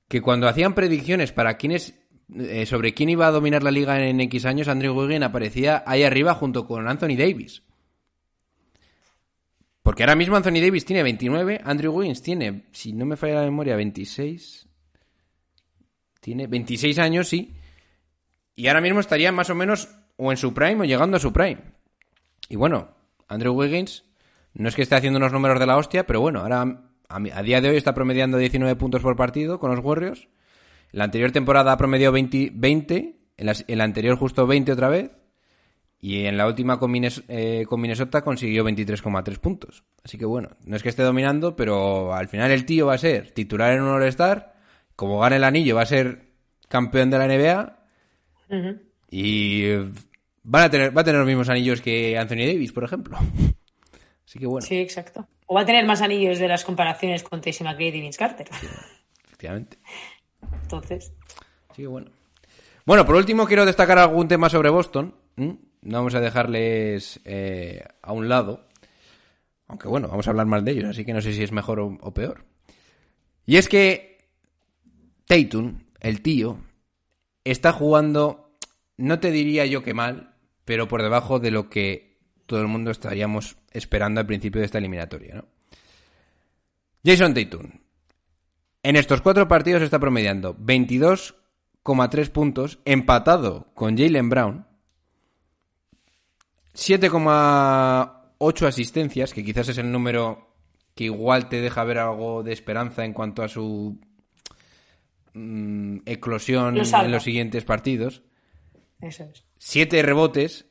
[0.08, 1.96] que cuando hacían predicciones para quiénes
[2.34, 6.04] eh, sobre quién iba a dominar la liga en X años, Andrew Wiggins aparecía ahí
[6.04, 7.64] arriba junto con Anthony Davis.
[9.84, 13.44] Porque ahora mismo Anthony Davis tiene 29, Andrew Wiggins tiene, si no me falla la
[13.44, 14.68] memoria, 26.
[16.20, 17.54] Tiene 26 años, sí.
[18.56, 21.34] Y ahora mismo estaría más o menos o en su prime o llegando a su
[21.34, 21.62] prime.
[22.50, 22.90] Y bueno,
[23.28, 24.06] Andrew Wiggins
[24.54, 26.62] no es que esté haciendo unos números de la hostia, pero bueno, ahora
[27.10, 30.28] a, a día de hoy está promediando 19 puntos por partido con los Warriors.
[30.92, 35.12] La anterior temporada ha promediado 20, 20 en, la, anterior justo 20 otra vez.
[36.00, 39.84] Y en la última con, eh, con Minnesota consiguió 23,3 puntos.
[40.04, 43.00] Así que bueno, no es que esté dominando, pero al final el tío va a
[43.00, 44.54] ser titular en un All-Star.
[44.96, 46.34] Como gane el anillo, va a ser
[46.68, 47.80] campeón de la NBA.
[49.10, 49.92] Y eh,
[50.44, 53.18] van a tener, va a tener los mismos anillos que Anthony Davis, por ejemplo.
[54.26, 55.28] Así que bueno, Sí, exacto.
[55.48, 58.48] O va a tener más anillos de las comparaciones con Tracy McGrady y Vince Carter.
[59.26, 59.78] efectivamente.
[60.64, 61.14] Entonces,
[61.70, 62.10] Así que bueno.
[62.86, 65.14] Bueno, por último quiero destacar algún tema sobre Boston.
[65.38, 68.68] No vamos a dejarles eh, a un lado.
[69.68, 71.80] Aunque bueno, vamos a hablar más de ellos, así que no sé si es mejor
[71.80, 72.46] o, o peor.
[73.46, 74.18] Y es que
[75.26, 76.58] Tatum, el tío,
[77.46, 78.52] está jugando,
[78.98, 82.92] no te diría yo que mal, pero por debajo de lo que todo el mundo
[82.92, 85.46] estaríamos esperando al principio de esta eliminatoria, ¿no?
[87.06, 87.70] Jason Tatum,
[88.82, 94.66] en estos cuatro partidos está promediando 22,3 puntos, empatado con Jalen Brown,
[96.74, 100.50] 7,8 asistencias, que quizás es el número
[100.96, 104.00] que igual te deja ver algo de esperanza en cuanto a su
[105.36, 108.24] mm, eclosión Lo en los siguientes partidos.
[109.02, 109.44] eso es.
[109.58, 110.66] 7 rebotes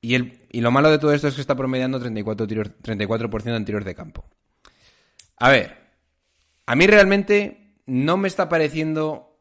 [0.00, 3.56] y, el, y lo malo de todo esto es que está promediando 34, tiros, 34%
[3.56, 4.28] en tiros de campo.
[5.36, 5.76] A ver,
[6.66, 9.40] a mí realmente no me está pareciendo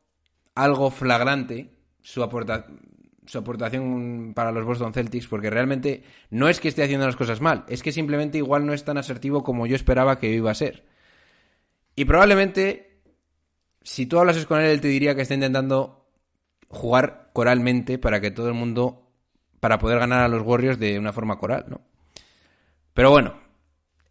[0.55, 2.65] algo flagrante su, aporta-
[3.25, 7.41] su aportación para los Boston Celtics, porque realmente no es que esté haciendo las cosas
[7.41, 10.55] mal, es que simplemente igual no es tan asertivo como yo esperaba que iba a
[10.55, 10.85] ser.
[11.95, 12.86] Y probablemente,
[13.87, 16.05] si tú hablases con él, él te diría que está intentando
[16.67, 19.09] jugar coralmente para que todo el mundo,
[19.61, 21.81] para poder ganar a los Warriors de una forma coral, ¿no?
[22.93, 23.35] Pero bueno,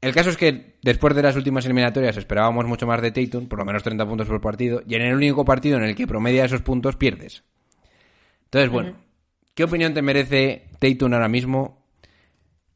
[0.00, 3.58] el caso es que después de las últimas eliminatorias esperábamos mucho más de Tatum, por
[3.58, 6.46] lo menos 30 puntos por partido, y en el único partido en el que promedia
[6.46, 7.44] esos puntos pierdes.
[8.44, 8.96] Entonces, bueno,
[9.54, 11.84] ¿qué opinión te merece Tatum ahora mismo?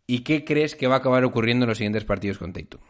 [0.06, 2.80] ¿Y qué crees que va a acabar ocurriendo en los siguientes partidos con Tatum?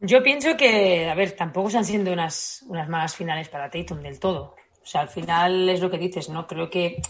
[0.00, 4.20] Yo pienso que, a ver, tampoco están siendo unas, unas malas finales para Tatum del
[4.20, 4.54] todo.
[4.82, 6.46] O sea, al final es lo que dices, ¿no?
[6.46, 7.00] Creo que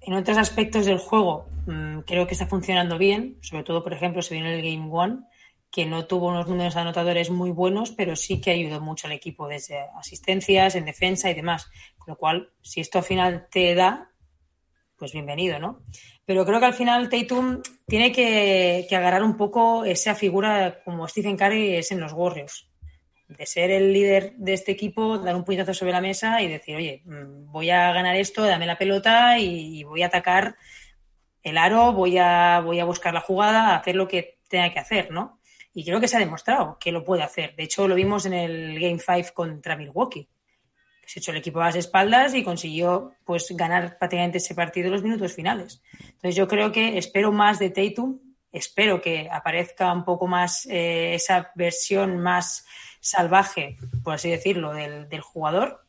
[0.00, 3.38] en otros aspectos del juego mmm, creo que está funcionando bien.
[3.42, 5.20] Sobre todo, por ejemplo, se vio en el Game One,
[5.70, 9.46] que no tuvo unos números anotadores muy buenos, pero sí que ayudó mucho al equipo
[9.46, 11.70] desde asistencias, en defensa y demás.
[11.96, 14.10] Con lo cual, si esto al final te da,
[14.96, 15.82] pues bienvenido, ¿no?
[16.26, 21.36] Pero creo que al final Tatum tiene que, agarrar un poco esa figura como Stephen
[21.36, 22.68] Curry es en los Warriors.
[23.28, 26.76] De ser el líder de este equipo, dar un puñetazo sobre la mesa y decir,
[26.76, 30.56] oye, mm, voy a ganar esto, dame la pelota y, y voy a atacar
[31.42, 35.12] el aro, voy a, voy a buscar la jugada, hacer lo que tenga que hacer,
[35.12, 35.40] ¿no?
[35.72, 37.54] Y creo que se ha demostrado que lo puede hacer.
[37.54, 40.28] De hecho, lo vimos en el Game 5 contra Milwaukee
[41.06, 44.92] se echó el equipo a las espaldas y consiguió pues ganar prácticamente ese partido en
[44.92, 45.80] los minutos finales.
[46.00, 48.18] Entonces yo creo que espero más de Tatum,
[48.52, 52.66] espero que aparezca un poco más eh, esa versión más
[53.00, 55.86] salvaje, por así decirlo, del, del, jugador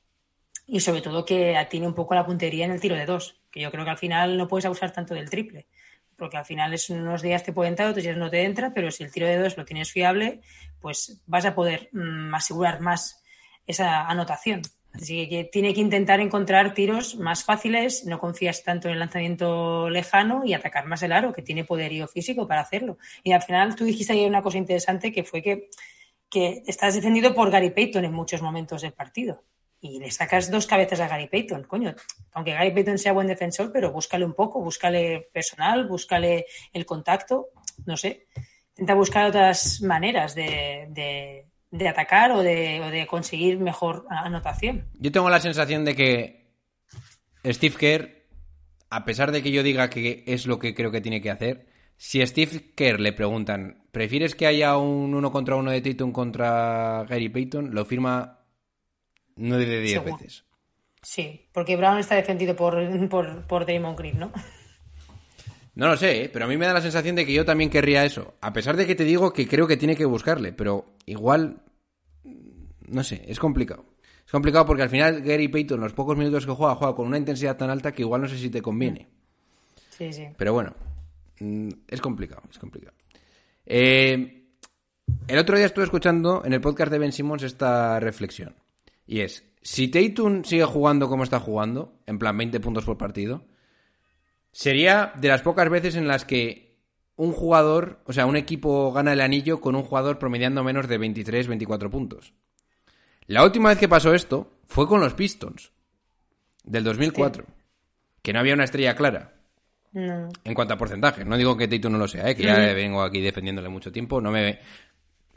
[0.67, 3.59] y sobre todo que atine un poco la puntería en el tiro de dos, que
[3.59, 5.65] yo creo que al final no puedes abusar tanto del triple,
[6.15, 8.91] porque al final es unos días te puede entrar, otros días no te entra, pero
[8.91, 10.41] si el tiro de dos lo tienes fiable,
[10.79, 13.23] pues vas a poder mmm, asegurar más
[13.65, 14.61] esa anotación.
[15.01, 19.89] Así que tiene que intentar encontrar tiros más fáciles, no confías tanto en el lanzamiento
[19.89, 22.97] lejano y atacar más el aro, que tiene poderío físico para hacerlo.
[23.23, 25.69] Y al final tú dijiste ahí una cosa interesante que fue que,
[26.29, 29.43] que estás defendido por Gary Payton en muchos momentos del partido.
[29.79, 31.93] Y le sacas dos cabezas a Gary Payton, coño.
[32.31, 37.49] Aunque Gary Payton sea buen defensor, pero búscale un poco, búscale personal, búscale el contacto,
[37.85, 38.25] no sé.
[38.71, 44.85] Intenta buscar otras maneras de de atacar o de, o de, conseguir mejor anotación.
[44.99, 46.53] Yo tengo la sensación de que
[47.45, 48.25] Steve Kerr,
[48.89, 51.67] a pesar de que yo diga que es lo que creo que tiene que hacer,
[51.97, 56.11] si a Steve Kerr le preguntan, ¿prefieres que haya un uno contra uno de Tatum
[56.11, 57.73] contra Gary Payton?
[57.73, 58.45] Lo firma
[59.35, 60.45] 9 de 10 veces.
[61.01, 64.31] Sí, porque Brown está defendido por, por, por Draymond Green, ¿no?
[65.77, 66.29] No lo sé, ¿eh?
[66.33, 68.33] pero a mí me da la sensación de que yo también querría eso.
[68.41, 71.61] A pesar de que te digo que creo que tiene que buscarle, pero igual.
[72.87, 73.85] No sé, es complicado.
[74.25, 77.19] Es complicado porque al final Gary Payton, los pocos minutos que juega, juega con una
[77.19, 79.07] intensidad tan alta que igual no sé si te conviene.
[79.91, 80.25] Sí, sí.
[80.35, 80.73] Pero bueno,
[81.41, 82.97] mm, es complicado, es complicado.
[83.63, 84.45] Eh,
[85.27, 88.55] el otro día estuve escuchando en el podcast de Ben Simmons esta reflexión.
[89.05, 93.45] Y es, si Tatum sigue jugando como está jugando, en plan 20 puntos por partido,
[94.57, 96.79] sería de las pocas veces en las que
[97.15, 100.97] un jugador, o sea, un equipo gana el anillo con un jugador promediando menos de
[100.97, 102.33] 23, 24 puntos.
[103.27, 105.71] La última vez que pasó esto fue con los Pistons,
[106.63, 107.45] del 2004,
[108.23, 109.35] que no había una estrella clara.
[109.91, 110.27] No.
[110.43, 112.35] En cuanto a porcentaje, no digo que Tatum no lo sea, ¿eh?
[112.35, 114.57] que ya vengo aquí defendiéndole mucho tiempo, no me...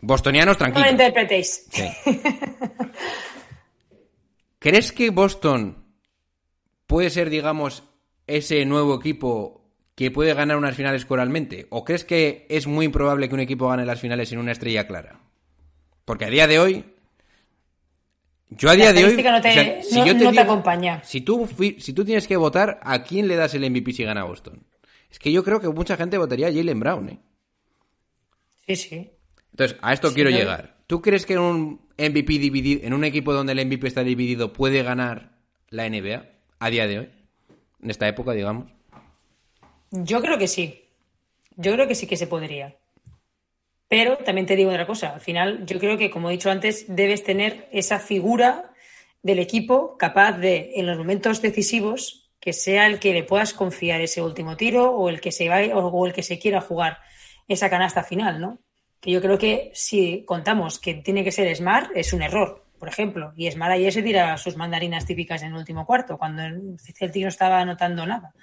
[0.01, 0.87] Bostonianos, No tranquilos.
[0.87, 1.67] lo interpretéis.
[1.71, 1.85] Sí.
[4.59, 5.85] ¿Crees que Boston
[6.87, 7.85] puede ser, digamos,
[8.37, 9.61] ese nuevo equipo
[9.95, 11.66] que puede ganar unas finales coralmente?
[11.71, 14.87] ¿O crees que es muy improbable que un equipo gane las finales sin una estrella
[14.87, 15.21] clara?
[16.05, 16.85] Porque a día de hoy.
[18.49, 19.16] Yo a día de hoy.
[19.23, 21.03] no te- no- te acompaña.
[21.05, 24.25] Si tú, si tú tienes que votar, ¿a quién le das el MVP si gana
[24.25, 24.64] Boston?
[25.11, 27.21] Es que yo creo que mucha gente votaría a Jalen Brown, ¿eh?
[28.66, 29.11] Sí, sí.
[29.53, 30.79] Entonces, a esto Sí, quiero no- llegar.
[30.87, 34.53] ¿Tú crees que en un MVP dividido, en un equipo donde el MVP está dividido,
[34.53, 35.38] puede ganar
[35.69, 36.25] la NBA
[36.59, 37.09] a día de hoy?
[37.83, 38.71] En esta época, digamos.
[39.90, 40.85] Yo creo que sí.
[41.57, 42.77] Yo creo que sí que se podría.
[43.88, 45.14] Pero también te digo otra cosa.
[45.14, 48.73] Al final, yo creo que, como he dicho antes, debes tener esa figura
[49.23, 54.01] del equipo capaz de, en los momentos decisivos, que sea el que le puedas confiar
[54.01, 56.99] ese último tiro o el que se vaya, o el que se quiera jugar
[57.49, 58.61] esa canasta final, ¿no?
[59.01, 62.88] Que yo creo que si contamos que tiene que ser Smart, es un error, por
[62.88, 63.33] ejemplo.
[63.37, 67.23] Y Smart ayer se tira sus mandarinas típicas en el último cuarto, cuando el Celtic
[67.23, 68.35] no estaba anotando nada.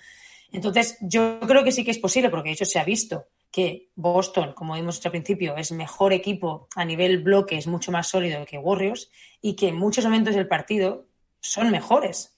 [0.54, 3.90] Entonces, yo creo que sí que es posible, porque de hecho se ha visto que
[3.96, 8.46] Boston, como dicho al principio, es mejor equipo a nivel bloque, es mucho más sólido
[8.46, 9.10] que Warriors
[9.42, 11.08] y que en muchos momentos del partido
[11.42, 12.38] son mejores.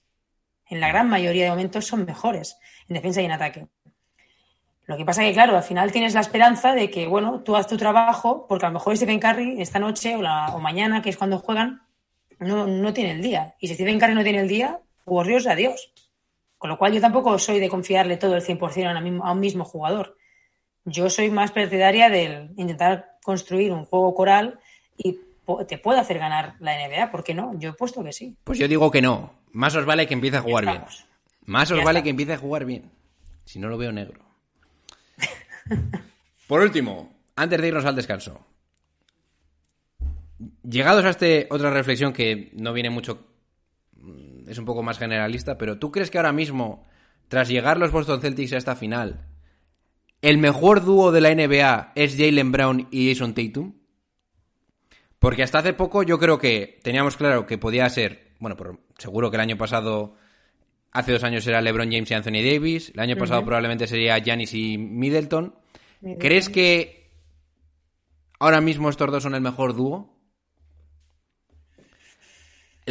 [0.68, 2.56] En la gran mayoría de momentos son mejores
[2.88, 3.66] en defensa y en ataque.
[4.86, 7.68] Lo que pasa que, claro, al final tienes la esperanza de que, bueno, tú haz
[7.68, 11.10] tu trabajo, porque a lo mejor Stephen Curry esta noche o, la- o mañana, que
[11.10, 11.82] es cuando juegan,
[12.40, 13.54] no, no tiene el día.
[13.60, 15.92] Y si Stephen Curry no tiene el día, Warriors, adiós.
[16.58, 20.16] Con lo cual yo tampoco soy de confiarle todo el 100% a, un mismo jugador.
[20.84, 24.58] Yo soy más partidaria del intentar construir un juego coral
[24.96, 25.18] y
[25.66, 27.58] te puede hacer ganar la NBA, ¿por qué no?
[27.58, 28.36] Yo he puesto que sí.
[28.44, 29.32] Pues yo digo que no.
[29.52, 30.82] Más os vale que empiece a jugar bien.
[31.46, 32.90] Más os Ya vale que empiece a jugar bien.
[33.44, 34.20] Si no lo veo negro.
[36.46, 38.46] Por último, antes de irnos al descanso.
[40.62, 43.26] Llegados a este otra reflexión que no viene mucho
[43.96, 46.86] mm, es un poco más generalista, pero ¿tú crees que ahora mismo
[47.28, 49.26] tras llegar los Boston Celtics a esta final
[50.22, 53.74] el mejor dúo de la NBA es Jalen Brown y Jason Tatum?
[55.18, 59.30] Porque hasta hace poco yo creo que teníamos claro que podía ser, bueno, por- seguro
[59.30, 60.16] que el año pasado,
[60.92, 64.54] hace dos años era LeBron James y Anthony Davis, el año pasado probablemente sería Giannis
[64.54, 65.54] y Middleton.
[66.00, 66.18] Middleton.
[66.20, 67.10] ¿Crees que
[68.38, 70.18] ahora mismo estos dos son el mejor dúo?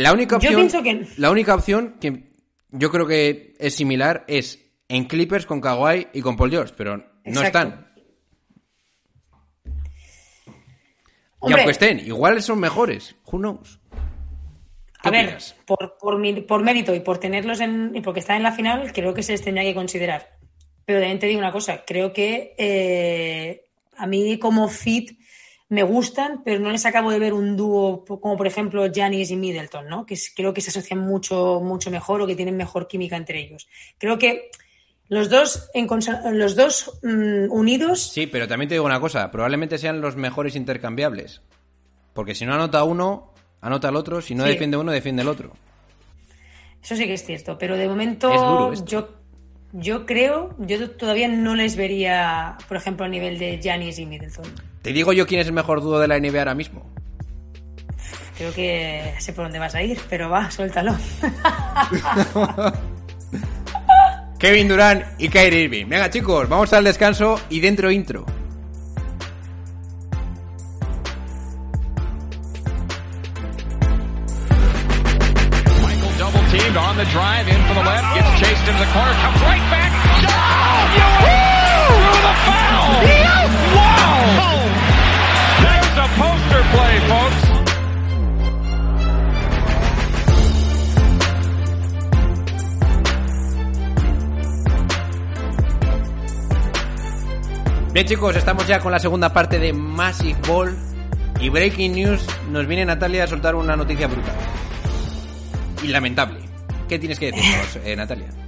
[0.02, 2.32] La única Yo opción, pienso que- la única opción que
[2.70, 6.98] yo creo que es similar es en Clippers con Kawhi y con Paul George, pero
[6.98, 7.46] no Exacto.
[7.48, 7.90] están.
[11.42, 13.16] Y aunque estén, igual son mejores.
[13.26, 13.80] Who knows?
[15.02, 15.56] ¿Qué A ver, opinas?
[15.66, 18.92] por, por, mi- por mérito y por tenerlos en, y porque están en la final,
[18.94, 20.38] creo que se les tendría que considerar.
[20.86, 23.66] Pero también te digo una cosa, creo que eh,
[23.98, 25.19] a mí como fit
[25.70, 29.36] me gustan, pero no les acabo de ver un dúo como por ejemplo Janis y
[29.36, 30.06] Middleton, ¿no?
[30.06, 33.68] Que creo que se asocian mucho, mucho mejor o que tienen mejor química entre ellos.
[34.00, 34.50] Creo que
[35.10, 35.88] los dos, en
[36.38, 40.56] los dos mm, unidos, Sí, pero también te digo una cosa, probablemente sean los mejores
[40.56, 41.42] intercambiables.
[42.14, 44.50] Porque si no anota uno, anota el otro, si no Sí.
[44.52, 45.54] defiende uno, defiende el otro.
[46.84, 48.86] Eso sí que es cierto, pero de momento Es duro esto.
[48.86, 49.10] yo,
[49.74, 54.46] yo creo, yo todavía no les vería, por ejemplo, a nivel de Giannis y Middleton.
[54.82, 56.90] Te digo yo quién es el mejor dúo de la NBA ahora mismo.
[58.38, 60.96] Creo que sé por dónde vas a ir, pero va, suéltalo.
[64.40, 65.90] Kevin Durant y Kyrie Irving.
[65.90, 68.26] Venga, chicos, vamos al descanso y dentro intro.
[75.82, 79.12] Michael double teamed on the drive in for the left, gets chased into the corner,
[79.20, 79.92] comes right back.
[80.32, 80.88] Oh,
[82.00, 82.94] through the foul.
[83.76, 84.59] Wow.
[97.92, 100.78] Bien chicos, estamos ya con la segunda parte de Massive Ball
[101.42, 104.36] y Breaking News nos viene Natalia a soltar una noticia brutal
[105.84, 106.40] y lamentable.
[106.88, 108.39] ¿Qué tienes que decirnos, eh, Natalia?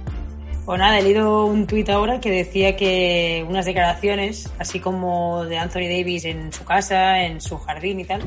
[0.64, 5.58] Pues nada, he leído un tuit ahora que decía que unas declaraciones, así como de
[5.58, 8.22] Anthony Davis en su casa, en su jardín y tal,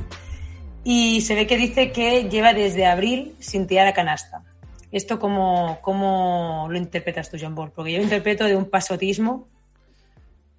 [0.83, 4.43] y se ve que dice que lleva desde abril sin tirar a canasta.
[4.91, 7.71] ¿Esto cómo, cómo lo interpretas tú, John Ball?
[7.71, 9.47] Porque yo lo interpreto de un pasotismo.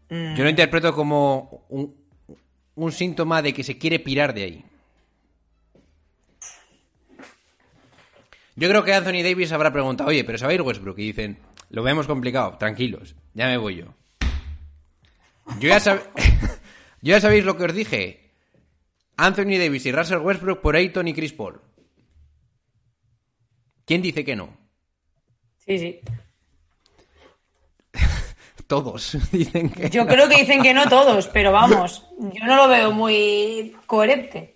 [0.09, 1.95] mm, Yo lo interpreto como un,
[2.75, 4.65] un síntoma de que se quiere pirar de ahí.
[8.57, 10.99] Yo creo que Anthony Davis habrá preguntado, oye, pero ¿sabéis Westbrook?
[10.99, 11.39] Y dicen,
[11.71, 13.95] lo vemos complicado, tranquilos, ya me voy yo.
[15.61, 16.03] Yo ya, sab-
[17.03, 18.23] yo ya sabéis lo que os dije.
[19.17, 21.61] Anthony Davis y Russell Westbrook por Ayton y Chris Paul.
[23.87, 24.51] ¿Quién dice que no?
[25.65, 26.01] Sí, sí.
[28.67, 30.11] Todos dicen que Yo no.
[30.11, 34.56] creo que dicen que no todos, pero vamos, yo no lo veo muy coherente.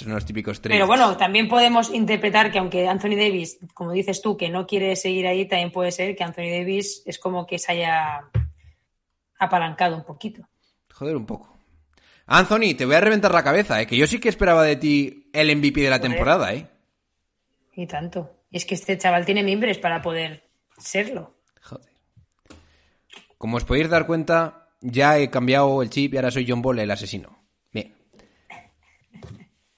[0.00, 0.74] Son los típicos tres.
[0.74, 4.96] Pero bueno, también podemos interpretar que aunque Anthony Davis, como dices tú, que no quiere
[4.96, 8.22] seguir ahí, también puede ser que Anthony Davis es como que se haya
[9.38, 10.48] apalancado un poquito.
[10.94, 11.54] Joder, un poco.
[12.24, 13.86] Anthony, te voy a reventar la cabeza, ¿eh?
[13.86, 16.10] Que yo sí que esperaba de ti el MVP de la Joder.
[16.10, 16.66] temporada, ¿eh?
[17.74, 18.44] Y tanto.
[18.50, 20.48] Y es que este chaval tiene mimbres para poder
[20.78, 21.34] serlo.
[21.60, 21.90] Joder.
[23.36, 26.78] Como os podéis dar cuenta, ya he cambiado el chip y ahora soy John Ball,
[26.78, 27.39] el asesino.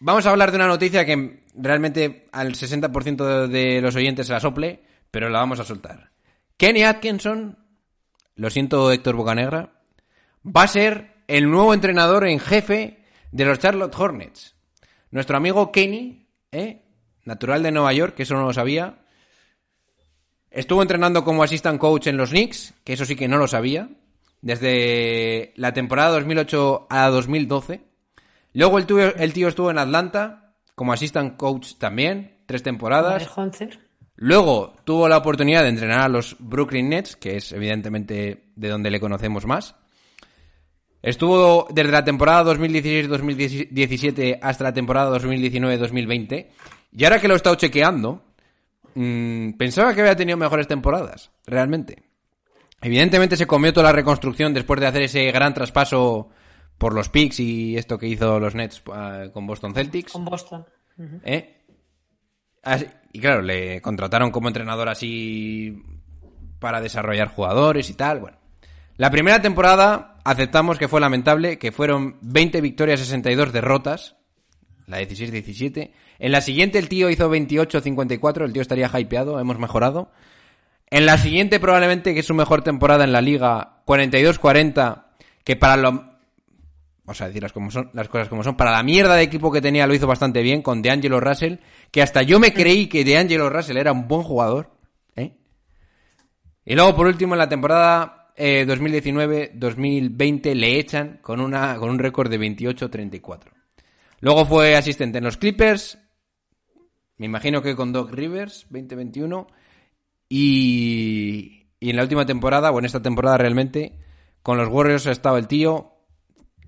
[0.05, 4.41] Vamos a hablar de una noticia que realmente al 60% de los oyentes se la
[4.41, 4.83] sople,
[5.13, 6.11] pero la vamos a soltar.
[6.57, 7.57] Kenny Atkinson,
[8.35, 9.75] lo siento Héctor Bocanegra,
[10.45, 14.57] va a ser el nuevo entrenador en jefe de los Charlotte Hornets.
[15.13, 16.83] Nuestro amigo Kenny, ¿eh?
[17.25, 19.05] natural de Nueva York, que eso no lo sabía,
[20.51, 23.89] estuvo entrenando como assistant coach en los Knicks, que eso sí que no lo sabía,
[24.41, 27.92] desde la temporada 2008 a 2012.
[28.55, 33.23] Luego el tío, el tío estuvo en Atlanta como assistant coach también, tres temporadas.
[34.17, 38.91] Luego tuvo la oportunidad de entrenar a los Brooklyn Nets, que es evidentemente de donde
[38.91, 39.75] le conocemos más.
[41.03, 46.47] Estuvo desde la temporada 2016-2017 hasta la temporada 2019-2020.
[46.93, 48.23] Y ahora que lo he estado chequeando,
[48.95, 52.05] mm, pensaba que había tenido mejores temporadas, realmente.
[52.81, 56.31] Evidentemente se comió toda la reconstrucción después de hacer ese gran traspaso
[56.79, 60.13] por los picks y esto que hizo los Nets eh, con Boston Celtics.
[60.13, 60.67] Con Boston.
[61.25, 61.61] ¿Eh?
[62.63, 65.83] Así- y claro, le contrataron como entrenador así
[66.59, 68.21] para desarrollar jugadores y tal.
[68.21, 68.39] Bueno,
[68.97, 74.17] la primera temporada aceptamos que fue lamentable, que fueron 20 victorias, 62 derrotas.
[74.87, 75.93] La 16-17.
[76.19, 80.11] En la siguiente el tío hizo 28-54, el tío estaría hypeado, hemos mejorado.
[80.91, 85.05] En la siguiente probablemente, que es su mejor temporada en la liga, 42-40,
[85.45, 86.12] que para lo...
[87.05, 88.57] Vamos a decir las, como son, las cosas como son.
[88.57, 91.57] Para la mierda de equipo que tenía lo hizo bastante bien con DeAngelo Russell,
[91.91, 94.71] que hasta yo me creí que DeAngelo Russell era un buen jugador.
[95.17, 95.37] ¿eh?
[96.65, 101.99] Y luego, por último, en la temporada eh, 2019-2020 le echan con, una, con un
[101.99, 103.51] récord de 28-34.
[104.21, 105.99] Luego fue asistente en los Clippers,
[107.17, 109.47] me imagino que con Doc Rivers, 2021.
[110.29, 113.99] Y, y en la última temporada, o en esta temporada realmente,
[114.43, 115.92] con los Warriors ha estado el tío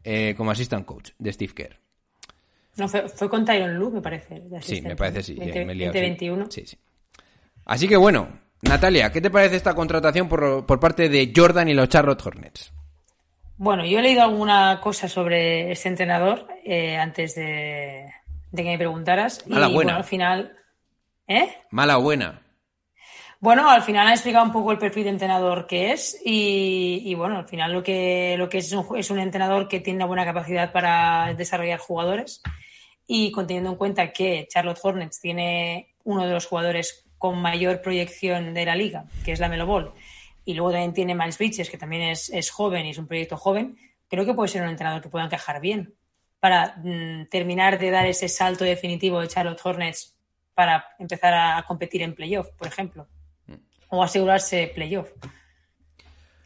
[0.04, 1.76] eh, como assistant coach de Steve Kerr.
[2.76, 4.42] No, fue, fue con Tyron Lue, me parece.
[4.60, 5.34] Sí, me parece sí.
[5.34, 5.98] 20, eh, me liado, sí.
[5.98, 6.46] 2021.
[6.50, 6.78] Sí, sí.
[7.64, 8.28] Así que bueno,
[8.62, 12.72] Natalia, ¿qué te parece esta contratación por, por parte de Jordan y los Charlotte Hornets?
[13.56, 18.12] Bueno, yo he leído alguna cosa sobre este entrenador eh, antes de,
[18.50, 19.44] de que me preguntaras.
[19.46, 19.74] Y Mala buena.
[19.76, 20.56] bueno, al final.
[21.28, 21.48] ¿Eh?
[21.70, 22.42] Mala o buena.
[23.44, 27.36] Bueno, al final ha explicado un poco el perfil de entrenador que es y, bueno,
[27.36, 30.24] al final lo que, lo que es, un, es un entrenador que tiene una buena
[30.24, 32.40] capacidad para desarrollar jugadores
[33.06, 38.54] y conteniendo en cuenta que Charlotte Hornets tiene uno de los jugadores con mayor proyección
[38.54, 39.92] de la liga, que es la Melo Ball,
[40.46, 43.36] y luego también tiene Miles Bridges, que también es, es joven y es un proyecto
[43.36, 43.76] joven,
[44.08, 45.92] creo que puede ser un entrenador que pueda encajar bien.
[46.40, 50.16] Para mm, terminar de dar ese salto definitivo de Charlotte Hornets
[50.54, 53.06] para empezar a competir en playoff, por ejemplo
[53.96, 55.10] o asegurarse playoff.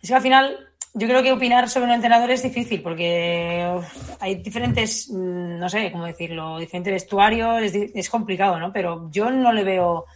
[0.02, 3.80] Es que al final yo creo que opinar sobre un entrenador es difícil porque
[4.20, 8.72] hay diferentes, mm, no sé cómo decirlo, diferentes vestuarios, es, es complicado, ¿no?
[8.72, 10.06] Pero yo no le veo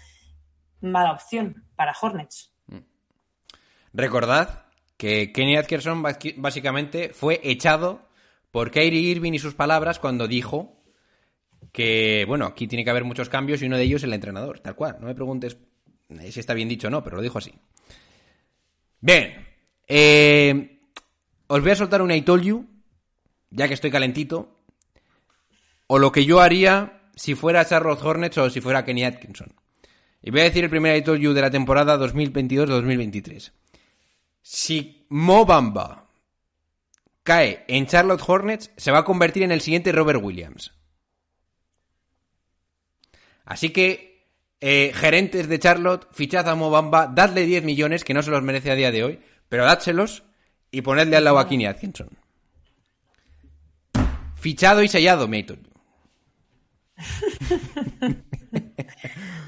[0.80, 2.53] mala opción para Hornets.
[3.93, 4.64] Recordad
[4.97, 8.09] que Kenny Atkinson basi- básicamente fue echado
[8.51, 10.83] por Kyrie Irving y sus palabras cuando dijo
[11.72, 14.61] que, bueno, aquí tiene que haber muchos cambios y uno de ellos es el entrenador,
[14.61, 14.97] tal cual.
[15.01, 15.57] No me preguntes
[16.30, 17.52] si está bien dicho o no, pero lo dijo así.
[19.00, 19.46] Bien.
[19.86, 20.80] eh,
[21.46, 22.66] os voy a soltar un I told you,
[23.50, 24.64] ya que estoy calentito,
[25.86, 29.54] o lo que yo haría si fuera Charlotte Hornets o si fuera Kenny Atkinson.
[30.22, 33.52] Y voy a decir el primer I told you de la temporada 2022-2023.
[34.40, 36.08] Si Mo Bamba
[37.22, 40.72] cae en Charlotte Hornets, se va a convertir en el siguiente Robert Williams.
[43.44, 44.11] Así que,
[44.62, 48.42] eh, gerentes de Charlotte, fichad a Mo Bamba, dadle 10 millones, que no se los
[48.42, 50.22] merece a día de hoy, pero dádselos
[50.70, 52.08] y ponedle al lado a Kenny Atkinson.
[54.36, 55.56] Fichado y sellado, you.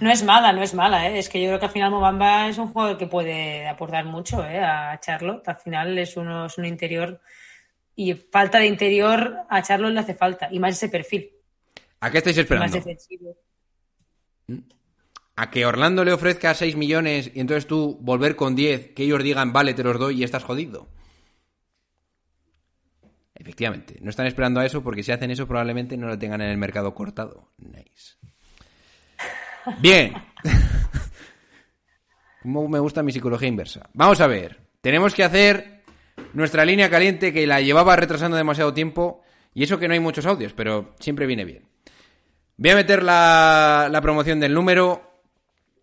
[0.01, 1.19] No es mala, no es mala, ¿eh?
[1.19, 4.45] es que yo creo que al final Mobamba es un jugador que puede aportar mucho
[4.45, 4.59] ¿eh?
[4.59, 5.49] a Charlotte.
[5.49, 7.21] Al final es, uno, es un interior
[7.97, 11.31] y falta de interior a Charlotte le hace falta y más ese perfil,
[12.01, 12.77] ¿A qué estáis más esperando?
[12.77, 13.37] defensivo.
[15.37, 19.23] ¿A que Orlando le ofrezca 6 millones y entonces tú volver con 10, que ellos
[19.23, 20.89] digan, vale, te los doy y estás jodido?
[23.35, 26.51] Efectivamente, no están esperando a eso porque si hacen eso probablemente no lo tengan en
[26.51, 27.53] el mercado cortado.
[27.59, 28.17] Nice.
[29.81, 30.15] Bien.
[32.43, 33.89] Cómo me gusta mi psicología inversa.
[33.93, 34.61] Vamos a ver.
[34.81, 35.83] Tenemos que hacer
[36.33, 39.23] nuestra línea caliente que la llevaba retrasando demasiado tiempo
[39.53, 41.69] y eso que no hay muchos audios, pero siempre viene bien.
[42.57, 45.14] Voy a meter la, la promoción del número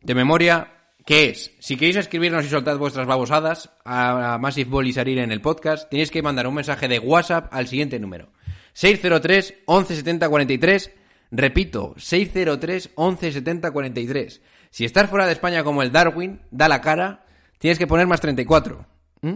[0.02, 0.74] de memoria,
[1.06, 5.32] que es, si queréis escribirnos y soltad vuestras babosadas a, Massive Ball y salir en
[5.32, 8.32] el podcast, tenéis que mandar un mensaje de WhatsApp al siguiente número.
[8.74, 10.92] 603 11 70 43.
[11.32, 14.42] Repito, 603 11 70 43.
[14.70, 17.26] Si estás fuera de España como el Darwin, da la cara,
[17.58, 18.86] tienes que poner más 34.
[19.22, 19.36] ¿Mm?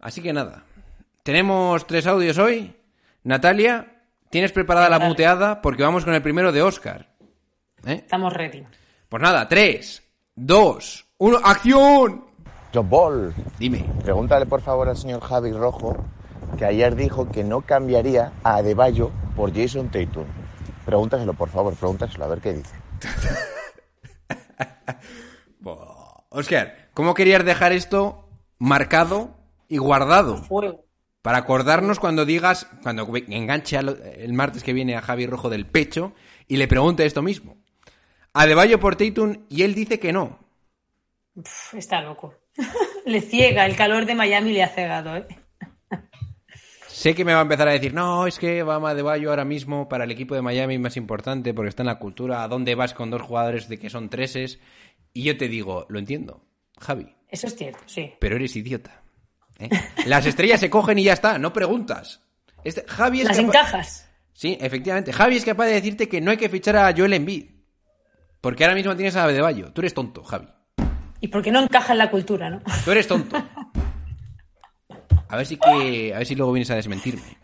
[0.00, 0.64] Así que nada.
[1.22, 2.74] Tenemos tres audios hoy.
[3.22, 7.10] Natalia, tienes preparada la muteada porque vamos con el primero de Oscar.
[7.84, 8.00] ¿Eh?
[8.04, 8.64] Estamos ready.
[9.08, 10.02] Pues nada, 3,
[10.36, 12.24] 2, 1, ¡acción!
[12.74, 13.86] John Ball, Dime.
[14.02, 15.96] pregúntale por favor al señor Javi Rojo
[16.58, 20.26] que ayer dijo que no cambiaría a Adebayo por Jason Tatum.
[20.84, 22.74] Pregúntaselo por favor, pregúntaselo a ver qué dice.
[26.30, 28.28] Oscar, ¿cómo querías dejar esto
[28.58, 29.30] marcado
[29.68, 30.42] y guardado?
[31.22, 36.12] Para acordarnos cuando digas, cuando enganche el martes que viene a Javi Rojo del pecho
[36.46, 37.56] y le pregunte esto mismo.
[38.38, 40.38] Adebayo por Tatum y él dice que no.
[41.72, 42.34] Está loco.
[43.04, 45.26] le ciega, el calor de Miami le ha cegado, ¿eh?
[46.86, 49.44] Sé que me va a empezar a decir, no, es que Bama de Bayo ahora
[49.44, 52.44] mismo para el equipo de Miami es más importante porque está en la cultura.
[52.44, 54.60] ¿A dónde vas con dos jugadores de que son treses?
[55.12, 56.44] Y yo te digo, lo entiendo,
[56.80, 58.12] Javi, Eso es cierto, sí.
[58.20, 59.02] pero eres idiota.
[59.58, 59.68] ¿eh?
[60.06, 62.22] Las estrellas se cogen y ya está, no preguntas.
[62.62, 64.08] Este- Javi es Las encajas.
[64.32, 65.12] Sí, efectivamente.
[65.12, 67.57] Javi es capaz de decirte que no hay que fichar a Joel Embiid.
[68.40, 69.72] Porque ahora mismo tienes a Bayo.
[69.72, 70.48] Tú eres tonto, Javi.
[71.20, 72.62] Y porque no encaja en la cultura, ¿no?
[72.84, 73.36] Tú eres tonto.
[75.28, 76.14] A ver si que.
[76.14, 77.36] A ver si luego vienes a desmentirme.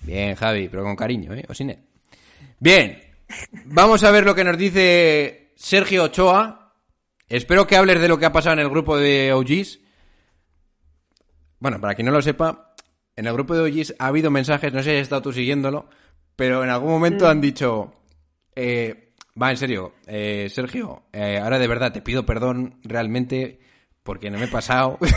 [0.00, 1.44] Bien, Javi, pero con cariño, ¿eh?
[1.48, 1.78] O sin él.
[2.58, 3.00] Bien.
[3.66, 6.72] Vamos a ver lo que nos dice Sergio Ochoa.
[7.28, 9.80] Espero que hables de lo que ha pasado en el grupo de OGs.
[11.60, 12.74] Bueno, para quien no lo sepa,
[13.16, 15.90] en el grupo de OGs ha habido mensajes, no sé si has estado tú siguiéndolo,
[16.36, 17.92] pero en algún momento han dicho.
[18.56, 19.07] eh,
[19.40, 23.60] va, en serio, eh, Sergio, eh, ahora de verdad te pido perdón realmente
[24.02, 24.98] porque no me he pasado.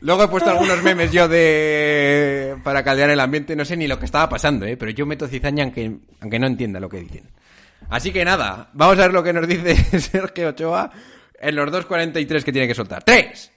[0.00, 3.98] Luego he puesto algunos memes yo de para caldear el ambiente, no sé ni lo
[3.98, 4.76] que estaba pasando, ¿eh?
[4.76, 7.30] pero yo meto cizaña aunque, aunque no entienda lo que dicen.
[7.90, 10.90] Así que nada, vamos a ver lo que nos dice Sergio Ochoa
[11.40, 13.02] en los 2.43 que tiene que soltar.
[13.02, 13.52] 3,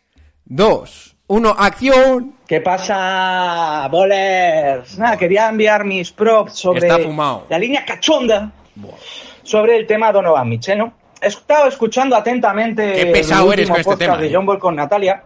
[0.46, 2.34] 2, 1, acción.
[2.46, 4.98] ¿Qué pasa, bolers?
[5.00, 7.46] Nada, quería enviar mis props sobre Está fumado.
[7.48, 8.52] la línea cachonda
[9.42, 10.94] sobre el tema Donovan Mitchell, ¿no?
[11.22, 14.32] He estado escuchando atentamente Qué pesado el eres con este tema, de ¿eh?
[14.34, 15.24] John Ball con Natalia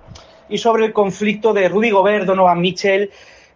[0.48, 3.10] y sobre el conflicto de Rudy Gobert, Donovan Mitchell,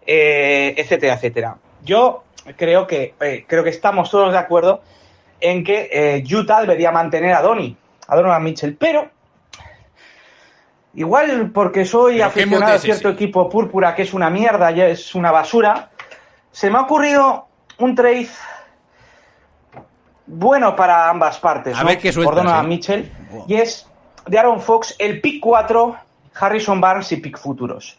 [0.04, 1.56] eh, etcétera, etcétera.
[1.84, 2.24] Yo
[2.56, 4.82] creo que eh, creo que estamos todos de acuerdo
[5.40, 7.76] en que eh, Utah debería mantener a Donny,
[8.08, 9.08] a Donovan Mitchell, pero
[10.94, 13.14] Igual porque soy ¿Pero qué aficionado a cierto ese?
[13.14, 15.90] equipo púrpura que es una mierda, ya es una basura,
[16.50, 17.46] se me ha ocurrido
[17.78, 18.28] un trade
[20.26, 21.86] bueno para ambas partes, A ¿no?
[21.88, 22.68] ver qué sueltas, por Donovan ¿eh?
[22.68, 23.12] Mitchell,
[23.46, 23.88] y es
[24.26, 25.96] de Aaron Fox, el pick 4,
[26.40, 27.98] Harrison Barnes y pick futuros.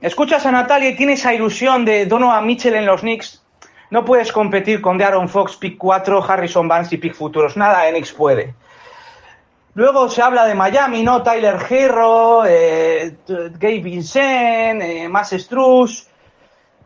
[0.00, 3.42] Escuchas a Natalia y tienes esa ilusión de Donovan Mitchell en los Knicks.
[3.90, 7.56] No puedes competir con de Aaron Fox, pick 4, Harrison Barnes y pick futuros.
[7.56, 8.54] Nada en Knicks puede.
[9.74, 11.22] Luego se habla de Miami, ¿no?
[11.22, 15.48] Tyler Herro, eh, Gabe Vincent, eh, Max.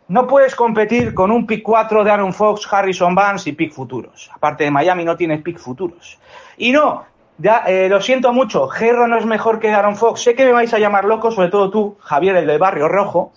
[0.08, 4.30] No puedes competir con un pick 4 de Aaron Fox, Harrison Barnes y pick futuros.
[4.32, 6.18] Aparte de Miami no tienes pick futuros.
[6.56, 7.04] Y no,
[7.40, 10.22] Ya, eh, lo siento mucho, Gerro no es mejor que Aaron Fox.
[10.22, 13.32] Sé que me vais a llamar loco, sobre todo tú, Javier, el del barrio rojo.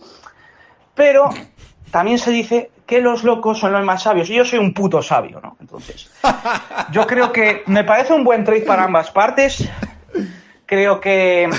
[0.95, 1.29] Pero
[1.91, 4.29] también se dice que los locos son los más sabios.
[4.29, 5.55] Y yo soy un puto sabio, ¿no?
[5.61, 6.11] Entonces,
[6.91, 9.65] yo creo que me parece un buen trade para ambas partes.
[10.65, 11.49] Creo que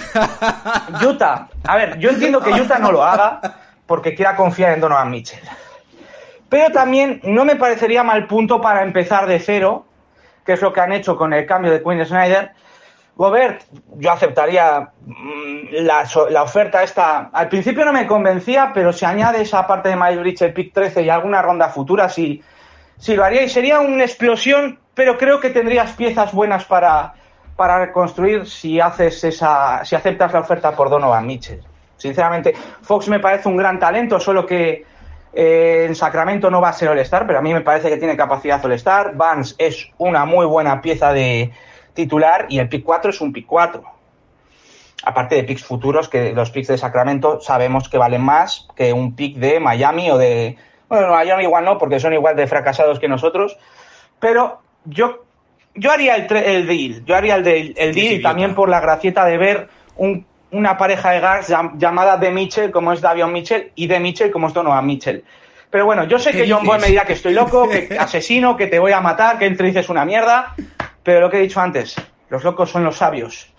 [1.03, 3.41] Utah, a ver, yo entiendo que Utah no lo haga
[3.87, 5.41] porque quiera confiar en Donovan Mitchell.
[6.51, 9.87] Pero también no me parecería mal punto para empezar de cero,
[10.45, 12.53] que es lo que han hecho con el cambio de Quinn Snyder.
[13.17, 13.63] Gobert,
[13.97, 17.31] yo aceptaría mm, la, la oferta esta.
[17.33, 20.73] Al principio no me convencía, pero si añade esa parte de Miles Bridges, el pick
[20.73, 22.43] 13 y alguna ronda futura, sí,
[22.99, 23.43] sí lo haría.
[23.43, 27.15] Y sería una explosión, pero creo que tendrías piezas buenas para,
[27.57, 31.63] para reconstruir si haces esa, si aceptas la oferta por Donovan Mitchell.
[31.97, 34.85] Sinceramente, Fox me parece un gran talento, solo que
[35.33, 38.17] eh, en Sacramento no va a ser All-Star, pero a mí me parece que tiene
[38.17, 39.15] capacidad All-Star.
[39.15, 41.53] Vance es una muy buena pieza de
[41.95, 43.83] titular y el pick 4 es un pick 4.
[45.05, 49.17] Aparte de picks futuros, que los picks de Sacramento sabemos que valen más que un
[49.17, 50.57] pick de Miami o de.
[50.89, 53.57] Bueno, Miami igual no, porque son igual de fracasados que nosotros.
[54.21, 55.25] Pero yo,
[55.75, 57.05] yo haría el, el deal.
[57.05, 60.77] Yo haría el, de- el deal y también por la gracieta de ver un- una
[60.79, 64.47] pareja de guards llam- llamada de Mitchell, como es Davion Mitchell, y de Mitchell, como
[64.49, 65.25] es Donovan Mitchell.
[65.71, 68.57] Pero bueno, yo sé ¿Qué que John Boy me dirá que estoy loco, que asesino,
[68.57, 70.55] que te voy a matar, que el trade es una mierda.
[71.03, 71.97] Pero lo que he dicho antes,
[72.29, 73.53] los locos son los sabios.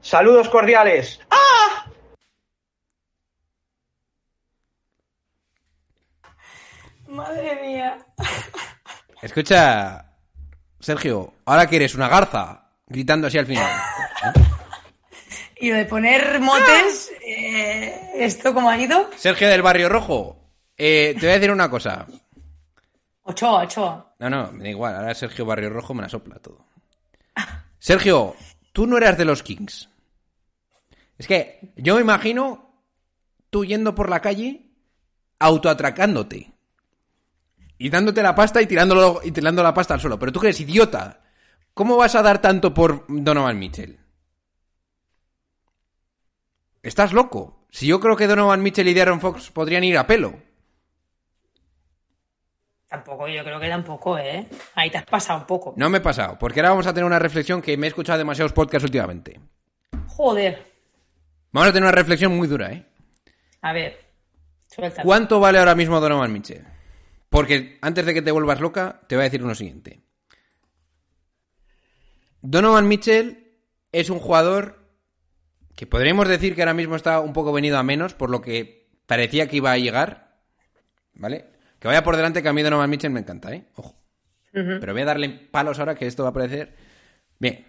[0.00, 1.20] Saludos cordiales.
[7.08, 7.98] Madre mía.
[9.22, 10.04] Escucha,
[10.78, 13.70] Sergio, ahora que eres una garza, gritando así al final.
[15.56, 19.10] Y lo de poner motes, eh, ¿esto cómo ha ido?
[19.16, 22.06] Sergio del Barrio Rojo, eh, te voy a decir una cosa.
[23.22, 24.14] Ochoa, Ochoa.
[24.20, 26.67] No, no, me da igual, ahora Sergio Barrio Rojo me la sopla todo.
[27.78, 28.34] Sergio,
[28.72, 29.88] tú no eras de los Kings.
[31.16, 32.82] Es que yo me imagino
[33.50, 34.70] tú yendo por la calle
[35.38, 36.52] autoatracándote.
[37.76, 40.18] Y dándote la pasta y tirándolo y tirando la pasta al suelo.
[40.18, 41.22] Pero tú que eres idiota.
[41.74, 44.00] ¿Cómo vas a dar tanto por Donovan Mitchell?
[46.82, 47.66] Estás loco.
[47.70, 50.47] Si yo creo que Donovan Mitchell y Darren Fox podrían ir a pelo.
[52.88, 54.48] Tampoco, yo creo que tampoco, ¿eh?
[54.74, 55.74] Ahí te has pasado un poco.
[55.76, 58.18] No me he pasado, porque ahora vamos a tener una reflexión que me he escuchado
[58.18, 59.38] demasiados podcasts últimamente.
[60.06, 60.66] Joder.
[61.52, 62.86] Vamos a tener una reflexión muy dura, ¿eh?
[63.60, 63.98] A ver,
[64.66, 65.02] suelta.
[65.02, 66.64] ¿Cuánto vale ahora mismo Donovan Mitchell?
[67.28, 70.00] Porque antes de que te vuelvas loca, te voy a decir lo siguiente.
[72.40, 73.58] Donovan Mitchell
[73.92, 74.78] es un jugador
[75.76, 78.88] que podríamos decir que ahora mismo está un poco venido a menos por lo que
[79.06, 80.40] parecía que iba a llegar.
[81.12, 81.57] ¿Vale?
[81.78, 83.64] Que vaya por delante que a mí Donovan Mitchell me encanta, ¿eh?
[83.76, 83.94] Ojo.
[84.52, 86.74] Pero voy a darle palos ahora que esto va a parecer...
[87.38, 87.64] Bien.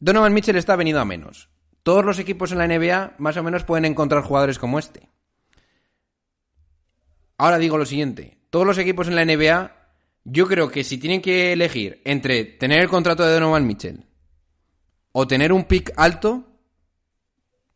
[0.00, 1.50] Donovan Mitchell está venido a menos.
[1.82, 5.10] Todos los equipos en la NBA más o menos pueden encontrar jugadores como este.
[7.36, 8.38] Ahora digo lo siguiente.
[8.50, 9.72] Todos los equipos en la NBA,
[10.24, 14.06] yo creo que si tienen que elegir entre tener el contrato de Donovan Mitchell
[15.12, 16.46] o tener un pick alto,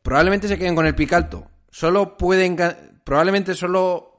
[0.03, 1.51] probablemente se queden con el pick alto.
[1.71, 2.57] Solo pueden...
[3.05, 4.12] Probablemente solo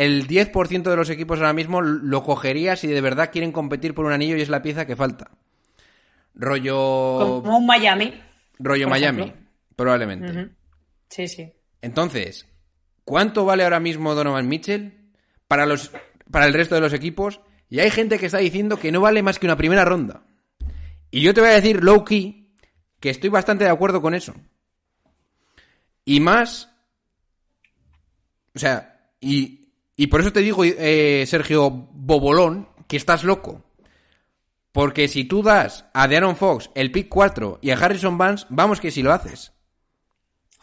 [0.00, 4.06] el 10% de los equipos ahora mismo lo cogería si de verdad quieren competir por
[4.06, 5.30] un anillo y es la pieza que falta.
[6.34, 7.42] Rollo...
[7.44, 8.18] Como un Miami.
[8.58, 9.42] Rollo Miami, ejemplo.
[9.76, 10.54] probablemente.
[11.10, 11.52] Sí, sí.
[11.82, 12.48] Entonces,
[13.04, 15.12] ¿cuánto vale ahora mismo Donovan Mitchell
[15.46, 15.92] para, los,
[16.30, 17.42] para el resto de los equipos?
[17.68, 20.22] Y hay gente que está diciendo que no vale más que una primera ronda.
[21.10, 22.54] Y yo te voy a decir, low key,
[23.00, 24.34] que estoy bastante de acuerdo con eso.
[26.06, 26.70] Y más.
[28.54, 29.59] O sea, y,
[30.00, 33.62] y por eso te digo, eh, Sergio Bobolón, que estás loco.
[34.72, 38.80] Porque si tú das a De'Aaron Fox el pick 4 y a Harrison Barnes, vamos
[38.80, 39.52] que si lo haces.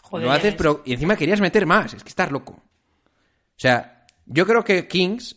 [0.02, 0.26] Joder.
[0.26, 1.94] Lo haces, pero y encima querías meter más.
[1.94, 2.54] Es que estás loco.
[2.54, 5.36] O sea, yo creo que Kings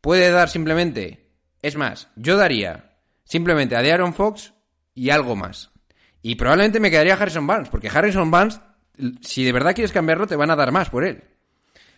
[0.00, 1.32] puede dar simplemente.
[1.60, 4.54] Es más, yo daría simplemente a De'Aaron Fox
[4.94, 5.72] y algo más.
[6.22, 8.60] Y probablemente me quedaría Harrison Barnes, porque Harrison Barnes,
[9.22, 11.29] si de verdad quieres cambiarlo, te van a dar más por él.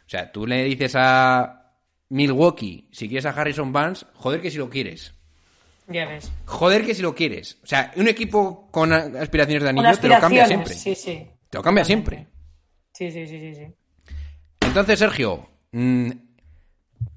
[0.06, 1.74] O sea, tú le dices a
[2.10, 5.14] Milwaukee, si quieres a Harrison Barnes, joder que si lo quieres.
[5.88, 6.30] Ya ves.
[6.46, 7.58] Joder que si lo quieres.
[7.62, 10.74] O sea, un equipo con aspiraciones de anillo te lo cambia siempre.
[10.74, 11.26] Sí, sí.
[11.50, 12.26] Te lo cambia siempre.
[12.92, 13.66] Sí, sí, sí, sí, sí.
[14.60, 16.10] Entonces, Sergio, mm,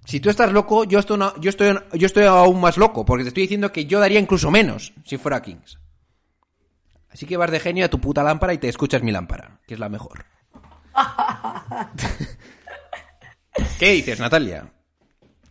[0.05, 3.29] si tú estás loco, yo estoy, yo, estoy, yo estoy aún más loco, porque te
[3.29, 5.79] estoy diciendo que yo daría incluso menos si fuera Kings.
[7.09, 9.73] Así que vas de genio a tu puta lámpara y te escuchas mi lámpara, que
[9.73, 10.25] es la mejor.
[13.79, 14.71] ¿Qué dices, Natalia?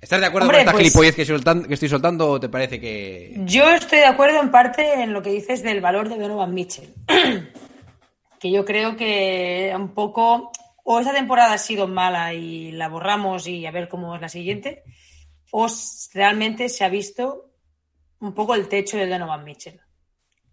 [0.00, 2.40] ¿Estás de acuerdo Hombre, con esta pues- gilipollez que, estoy soltando- que estoy soltando o
[2.40, 3.34] te parece que...
[3.44, 6.94] Yo estoy de acuerdo en parte en lo que dices del valor de Donovan Mitchell.
[8.40, 10.52] que yo creo que un poco,
[10.84, 14.28] o esta temporada ha sido mala y la borramos y a ver cómo es la
[14.28, 14.82] siguiente,
[15.50, 15.66] o
[16.12, 17.50] realmente se ha visto
[18.20, 19.80] un poco el techo de Donovan Mitchell.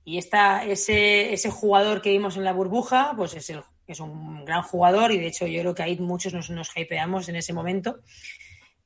[0.05, 3.63] Y esta, ese, ese jugador que vimos en la burbuja, pues es, el-
[3.93, 7.29] es un gran jugador y de hecho yo creo que ahí muchos nos, nos hypeamos
[7.29, 7.99] en ese momento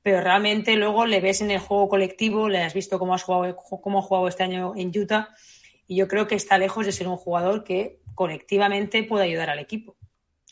[0.05, 3.55] pero realmente luego le ves en el juego colectivo, le has visto cómo, has jugado,
[3.55, 5.29] cómo ha jugado este año en Utah
[5.87, 9.57] y yo creo que está lejos de ser un jugador que colectivamente pueda ayudar al
[9.57, 9.97] equipo.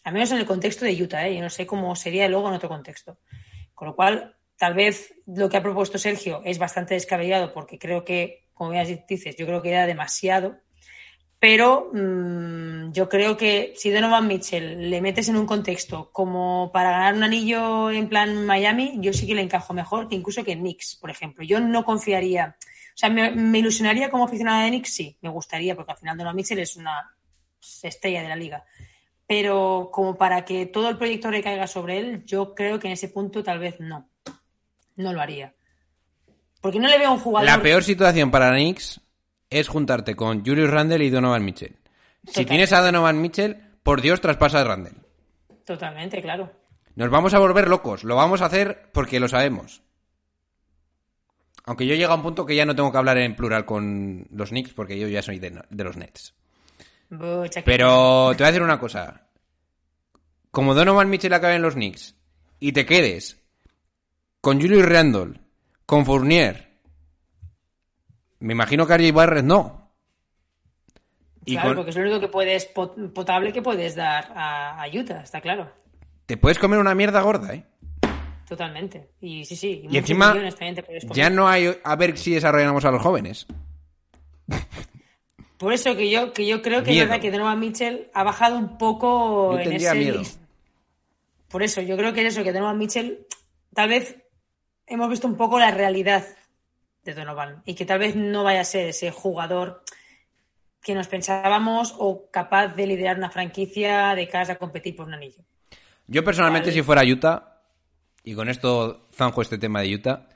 [0.03, 1.35] Al menos en el contexto de Utah, ¿eh?
[1.35, 3.19] yo no sé cómo sería luego en otro contexto.
[3.75, 8.03] Con lo cual, tal vez lo que ha propuesto Sergio es bastante descabellado porque creo
[8.03, 10.57] que, como ya dices, yo creo que era demasiado.
[11.43, 16.91] Pero mm, yo creo que si Donovan Mitchell le metes en un contexto como para
[16.91, 20.55] ganar un anillo en plan Miami, yo sí que le encajo mejor que incluso que
[20.55, 21.43] Knicks, por ejemplo.
[21.43, 25.91] Yo no confiaría, o sea, me, ilusionaría como aficionada de Knicks, sí, me gustaría, porque
[25.91, 27.13] al final Donovan Mitchell es una
[27.59, 28.63] estrella de la liga.
[29.27, 33.09] Pero como para que todo el proyecto recaiga sobre él, yo creo que en ese
[33.09, 34.09] punto tal vez no.
[34.95, 35.53] No lo haría.
[36.61, 37.49] Porque no le veo un jugador.
[37.49, 39.01] La peor situación para Knicks
[39.53, 41.77] es juntarte con Julius Randle y Donovan Mitchell.
[42.27, 44.95] Si tienes a Donovan Mitchell, por Dios, traspasa a Randle.
[45.65, 46.51] Totalmente, claro.
[46.95, 48.03] Nos vamos a volver locos.
[48.03, 49.81] Lo vamos a hacer porque lo sabemos.
[51.65, 54.27] Aunque yo llego a un punto que ya no tengo que hablar en plural con
[54.31, 56.33] los Knicks porque yo ya soy de, de los Nets.
[57.09, 59.27] Bucha, Pero te voy a decir una cosa.
[60.51, 62.15] Como Donovan Mitchell acabe en los Knicks
[62.59, 63.41] y te quedes
[64.41, 65.39] con Julius Randle,
[65.85, 66.72] con Fournier,
[68.45, 69.91] me imagino que RJ Barrett no.
[71.45, 74.81] Y Claro, con- porque es lo único que puedes pot- potable que puedes dar a,
[74.81, 75.69] a Utah, está claro.
[76.25, 77.65] te puedes comer una mierda gorda, ¿eh?
[78.47, 79.09] Totalmente.
[79.21, 79.71] Y sí, sí.
[79.83, 80.35] Y muchos encima
[81.13, 83.47] ya no hay a ver si desarrollamos a los jóvenes.
[85.57, 87.03] Por eso que yo, que yo creo que Miedo.
[87.03, 90.21] es verdad que Donovan Mitchell ha bajado un poco Yo en ese miedo.
[91.49, 93.25] Por eso, yo creo que es eso, que Donovan Mitchell,
[93.73, 94.17] tal vez
[94.87, 96.25] hemos visto un poco la realidad
[97.03, 99.83] de Donovan y que tal vez no vaya a ser ese jugador
[100.81, 105.13] que nos pensábamos o capaz de liderar una franquicia de cara a competir por un
[105.13, 105.43] anillo.
[106.07, 106.73] Yo personalmente, Vale.
[106.73, 107.61] si fuera Utah,
[108.23, 110.27] y con esto zanjo este tema de Utah,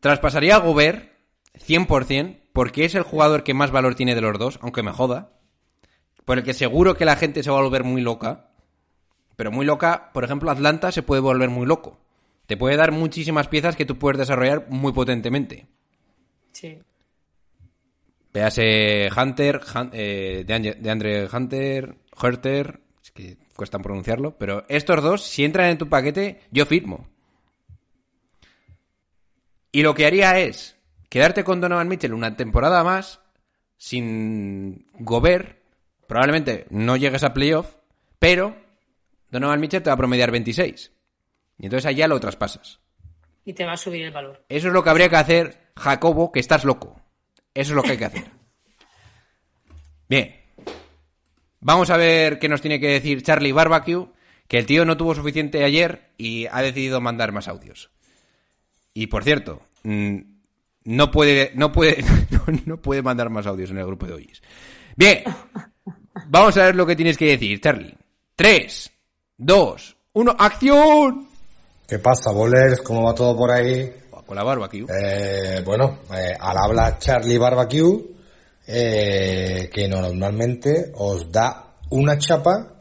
[0.00, 1.12] traspasaría a Gobert
[1.54, 5.32] 100% porque es el jugador que más valor tiene de los dos, aunque me joda.
[6.24, 8.50] Por el que seguro que la gente se va a volver muy loca.
[9.36, 11.98] Pero muy loca, por ejemplo, Atlanta se puede volver muy loco.
[12.46, 15.66] Te puede dar muchísimas piezas que tú puedes desarrollar muy potentemente.
[16.52, 16.78] Sí.
[18.32, 24.64] Véase Hunter, Hun- eh, de, Ange- de Andre Hunter, Herter, es que cuesta pronunciarlo, pero
[24.68, 27.08] estos dos, si entran en tu paquete, yo firmo.
[29.70, 30.76] Y lo que haría es
[31.08, 33.20] quedarte con Donovan Mitchell una temporada más,
[33.76, 35.58] sin Gobert,
[36.06, 37.76] probablemente no llegues a playoff,
[38.18, 38.56] pero
[39.30, 40.92] Donovan Mitchell te va a promediar 26.
[41.58, 42.80] Y entonces allá lo traspasas.
[43.44, 44.44] Y te va a subir el valor.
[44.48, 47.00] Eso es lo que habría que hacer, Jacobo, que estás loco.
[47.54, 48.30] Eso es lo que hay que hacer.
[50.08, 50.36] Bien.
[51.60, 54.08] Vamos a ver qué nos tiene que decir Charlie Barbecue,
[54.48, 57.90] que el tío no tuvo suficiente ayer y ha decidido mandar más audios.
[58.94, 60.18] Y por cierto, mm,
[60.84, 62.04] no puede, no puede,
[62.66, 64.32] no, puede mandar más audios en el grupo de hoy.
[64.96, 65.22] Bien.
[66.26, 67.96] Vamos a ver lo que tienes que decir, Charlie.
[68.36, 68.90] 3,
[69.38, 71.28] 2, 1, ¡acción!
[71.86, 72.80] ¿Qué pasa, bolers?
[72.82, 73.90] ¿Cómo va todo por ahí?
[74.26, 74.86] Con la barbecue.
[74.88, 78.04] Eh, bueno, eh, al habla Charlie Barbecue,
[78.66, 82.72] eh, que normalmente os da una chapa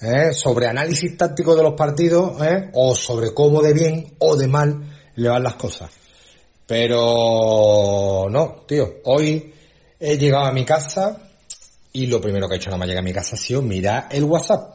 [0.00, 2.32] eh, sobre análisis táctico de los partidos
[2.72, 4.80] o sobre cómo de bien o de mal
[5.16, 5.90] le van las cosas.
[6.66, 9.52] Pero no, tío, hoy
[10.00, 11.20] he llegado a mi casa
[11.92, 14.08] y lo primero que he hecho nada más llegar a mi casa ha sido mirar
[14.10, 14.74] el WhatsApp.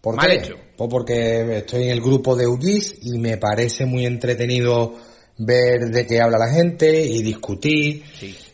[0.00, 0.36] ¿Por Mal qué?
[0.36, 0.56] hecho.
[0.76, 4.94] Pues porque estoy en el grupo de UGIS y me parece muy entretenido
[5.38, 8.04] ver de qué habla la gente y discutir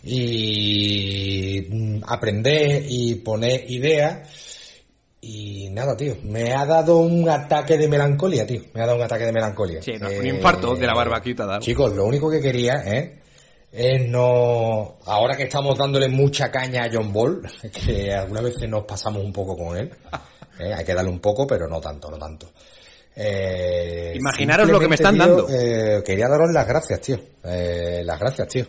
[0.03, 4.29] y mm, aprender y poner ideas.
[5.21, 8.61] Y nada, tío, me ha dado un ataque de melancolía, tío.
[8.75, 9.83] Me ha dado un ataque de melancolía.
[9.83, 11.61] Sí, no, Eh, un infarto de la ha dado.
[11.61, 13.21] Chicos, lo único que quería, ¿eh?
[13.73, 14.99] Es no...
[15.07, 17.43] Ahora que estamos dándole mucha caña a John Ball,
[17.87, 19.91] que algunas veces nos pasamos un poco con él,
[20.61, 20.75] ¿eh?
[20.75, 22.51] hay que darle un poco, pero no tanto, no tanto.
[23.17, 25.47] Eh, Imaginaros lo que me están dando.
[25.47, 27.19] tío, eh, quería daros las gracias, tío.
[27.45, 28.67] Eh, las gracias, tío.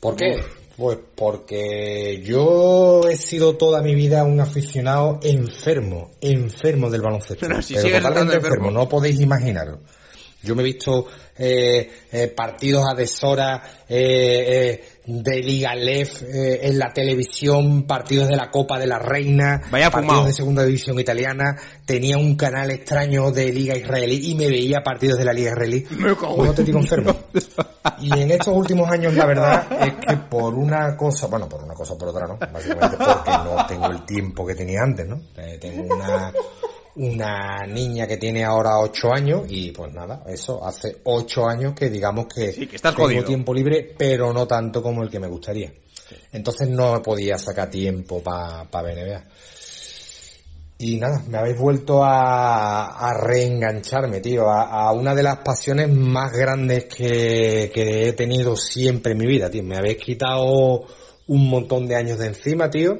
[0.00, 0.42] ¿Por qué?
[0.76, 7.46] Pues porque yo he sido toda mi vida un aficionado enfermo, enfermo del baloncesto.
[7.46, 8.56] Pero si pero sigues totalmente enfermo.
[8.66, 9.78] enfermo, no podéis imaginaros.
[10.46, 11.06] Yo me he visto
[11.38, 18.36] eh, eh, partidos a deshora eh, eh, de Liga Lef en la televisión, partidos de
[18.36, 21.56] la Copa de la Reina, Vaya partidos de segunda división italiana.
[21.84, 25.84] Tenía un canal extraño de Liga Israelí y me veía partidos de la Liga Israelí.
[26.36, 27.14] Un auténtico enfermo.
[28.00, 31.74] Y en estos últimos años la verdad es que por una cosa, bueno, por una
[31.74, 32.36] cosa o por otra, ¿no?
[32.38, 35.20] Básicamente porque no tengo el tiempo que tenía antes, ¿no?
[35.60, 36.32] Tengo una,
[36.96, 41.90] una niña que tiene ahora ocho años y pues nada, eso hace ocho años que
[41.90, 43.24] digamos que, Sí, que estás tengo jodido.
[43.24, 45.72] tiempo libre, pero no tanto como el que me gustaría.
[46.32, 49.24] Entonces no podía sacar tiempo para pa ver NBA.
[50.78, 55.88] Y nada, me habéis vuelto a, a reengancharme, tío, a, a una de las pasiones
[55.90, 59.62] más grandes que, que he tenido siempre en mi vida, tío.
[59.62, 60.86] Me habéis quitado
[61.28, 62.98] un montón de años de encima, tío.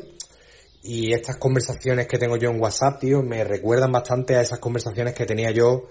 [0.88, 5.14] Y estas conversaciones que tengo yo en WhatsApp, tío, me recuerdan bastante a esas conversaciones
[5.14, 5.88] que tenía yo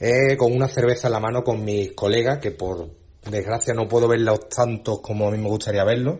[0.00, 2.88] eh, con una cerveza en la mano con mis colegas, que por
[3.30, 6.18] desgracia no puedo verlos tantos como a mí me gustaría verlos.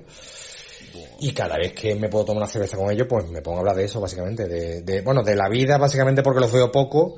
[1.20, 3.60] Y cada vez que me puedo tomar una cerveza con ellos, pues me pongo a
[3.60, 4.46] hablar de eso, básicamente.
[4.46, 7.16] De, de- bueno, de la vida, básicamente, porque los veo poco.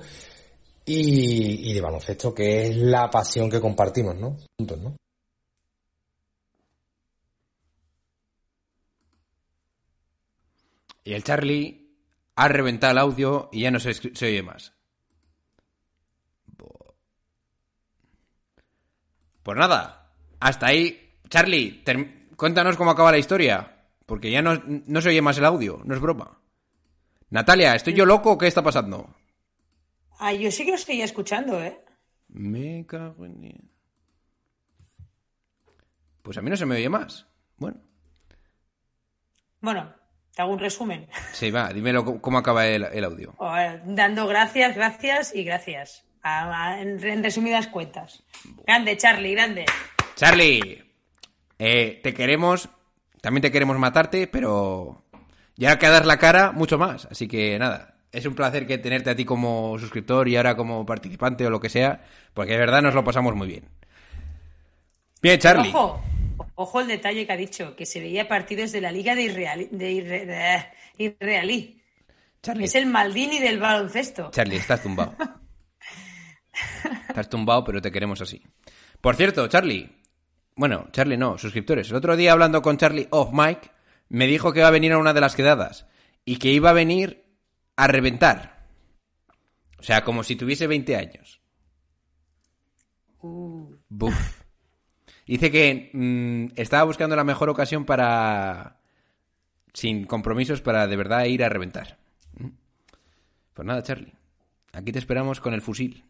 [0.86, 4.36] Y, y de baloncesto, que es la pasión que compartimos, ¿no?
[4.58, 4.96] Juntos, ¿no?
[11.04, 11.94] Y el Charlie
[12.34, 13.90] ha reventado el audio y ya no se,
[14.26, 14.72] oye más.
[19.42, 21.18] Pues nada, hasta ahí.
[21.28, 21.84] Charlie,
[22.36, 23.70] cuéntanos cómo acaba la historia.
[24.06, 26.38] Porque ya no, no se oye más el audio, no es broma.
[27.30, 29.14] Natalia, ¿estoy yo loco o qué está pasando?
[30.18, 31.80] Ah, yo sí que lo estoy escuchando, ¿eh?
[32.28, 33.70] Me cago en...
[36.22, 37.26] Pues a mí no se me oye más.
[37.56, 37.80] Bueno,
[39.60, 39.94] Bueno,
[40.34, 41.06] te hago un resumen.
[41.32, 43.34] sí, va, dímelo cómo- acaba el, el audio.
[43.38, 46.04] O, eh, Dando gracias, gracias y gracias.
[46.22, 48.22] A- a- en, en resumidas cuentas.
[48.66, 49.66] Grande, Charlie, grande.
[50.16, 50.82] Charlie,
[51.58, 52.68] eh, te queremos,
[53.20, 55.04] también te queremos matarte, pero
[55.56, 57.06] ya que dar la cara, mucho más.
[57.10, 60.86] Así que nada, es un placer que tenerte a ti como suscriptor y ahora como
[60.86, 63.68] participante o lo que sea, porque de verdad nos lo pasamos muy bien.
[65.20, 65.70] Bien, Charlie.
[65.70, 66.00] Ojo,
[66.54, 69.68] ojo el detalle que ha dicho, que se veía partidos de la Liga de Irrealí.
[69.70, 70.66] De Irre- de
[71.04, 71.80] Irrealí.
[72.42, 74.30] Charlie, Es el Maldini del baloncesto.
[74.30, 75.14] Charlie, estás tumbado.
[77.08, 78.42] Estás tumbado, pero te queremos así.
[79.00, 79.90] Por cierto, Charlie.
[80.56, 81.90] Bueno, Charlie no, suscriptores.
[81.90, 83.72] El otro día hablando con Charlie off mic,
[84.08, 85.86] me dijo que iba a venir a una de las quedadas
[86.24, 87.24] y que iba a venir
[87.76, 88.68] a reventar.
[89.78, 91.40] O sea, como si tuviese 20 años.
[93.20, 94.43] Buf.
[95.26, 98.76] Dice que mm, estaba buscando la mejor ocasión para...
[99.72, 101.98] Sin compromisos para de verdad ir a reventar.
[102.38, 102.48] Mm.
[103.54, 104.12] Pues nada, Charlie.
[104.72, 106.04] Aquí te esperamos con el fusil.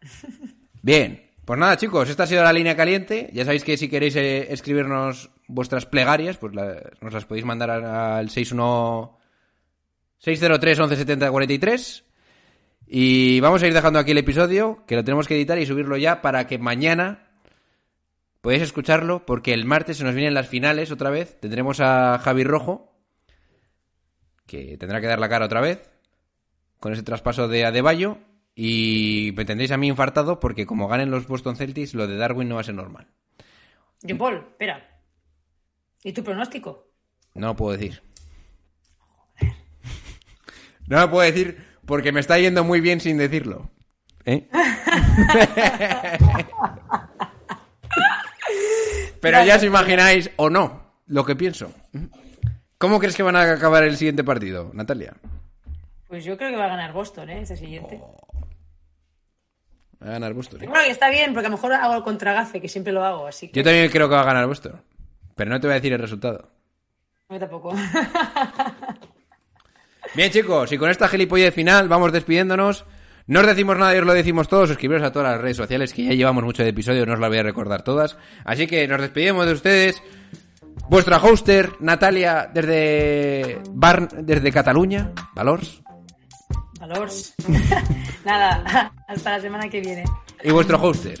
[0.82, 3.30] Bien, pues nada, chicos, esta ha sido la línea caliente.
[3.32, 7.70] Ya sabéis que si queréis eh, escribirnos vuestras plegarias, pues la- nos las podéis mandar
[7.70, 9.18] al 61
[10.18, 12.04] 603 1170 43.
[12.88, 15.96] Y vamos a ir dejando aquí el episodio, que lo tenemos que editar y subirlo
[15.96, 17.25] ya para que mañana
[18.40, 21.38] podáis escucharlo, porque el martes se nos vienen las finales otra vez.
[21.40, 22.96] Tendremos a Javi Rojo,
[24.46, 25.90] que tendrá que dar la cara otra vez
[26.78, 28.18] con ese traspaso de Adebayo
[28.54, 32.48] y me tendréis a mí infartado porque como ganen los Boston Celtics lo de Darwin
[32.48, 33.08] no va a ser normal.
[34.06, 35.00] John Paul, espera.
[36.02, 36.86] ¿Y tu pronóstico?
[37.34, 38.02] No lo puedo decir.
[40.86, 43.70] No lo puedo decir porque me está yendo muy bien sin decirlo.
[44.24, 44.48] ¿Eh?
[49.26, 51.72] Pero ya os imagináis o no lo que pienso.
[52.78, 55.14] ¿Cómo crees que van a acabar el siguiente partido, Natalia?
[56.06, 57.40] Pues yo creo que va a ganar Boston, ¿eh?
[57.42, 58.00] Ese siguiente.
[60.00, 60.62] Va a ganar Boston.
[60.62, 60.66] ¿eh?
[60.68, 63.26] Bueno, que está bien, porque a lo mejor hago el contragafe, que siempre lo hago,
[63.26, 64.80] así que Yo también creo que va a ganar Boston.
[65.34, 66.48] Pero no te voy a decir el resultado.
[67.28, 67.74] yo tampoco.
[70.14, 72.84] Bien, chicos, y con esta gilipollez final vamos despidiéndonos.
[73.28, 74.68] No os decimos nada y os lo decimos todos.
[74.68, 77.28] Suscribiros a todas las redes sociales, que ya llevamos mucho de episodio, no os la
[77.28, 78.16] voy a recordar todas.
[78.44, 80.02] Así que nos despedimos de ustedes.
[80.88, 85.82] Vuestra hoster, Natalia, desde Bar desde Cataluña, Valors.
[86.78, 87.34] Valors.
[88.24, 90.04] Nada, hasta la semana que viene.
[90.44, 91.18] Y vuestro hoster,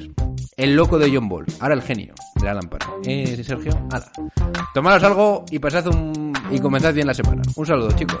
[0.56, 2.86] el loco de John Ball, ahora el genio de la lámpara.
[3.04, 3.72] ¿Eh, Sergio?
[3.90, 4.12] Hala.
[4.72, 6.32] Tomaros algo y pasad un...
[6.50, 7.42] y comenzad bien la semana.
[7.56, 8.20] Un saludo, chicos.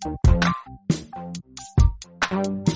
[0.00, 0.18] Thank
[2.30, 2.67] you.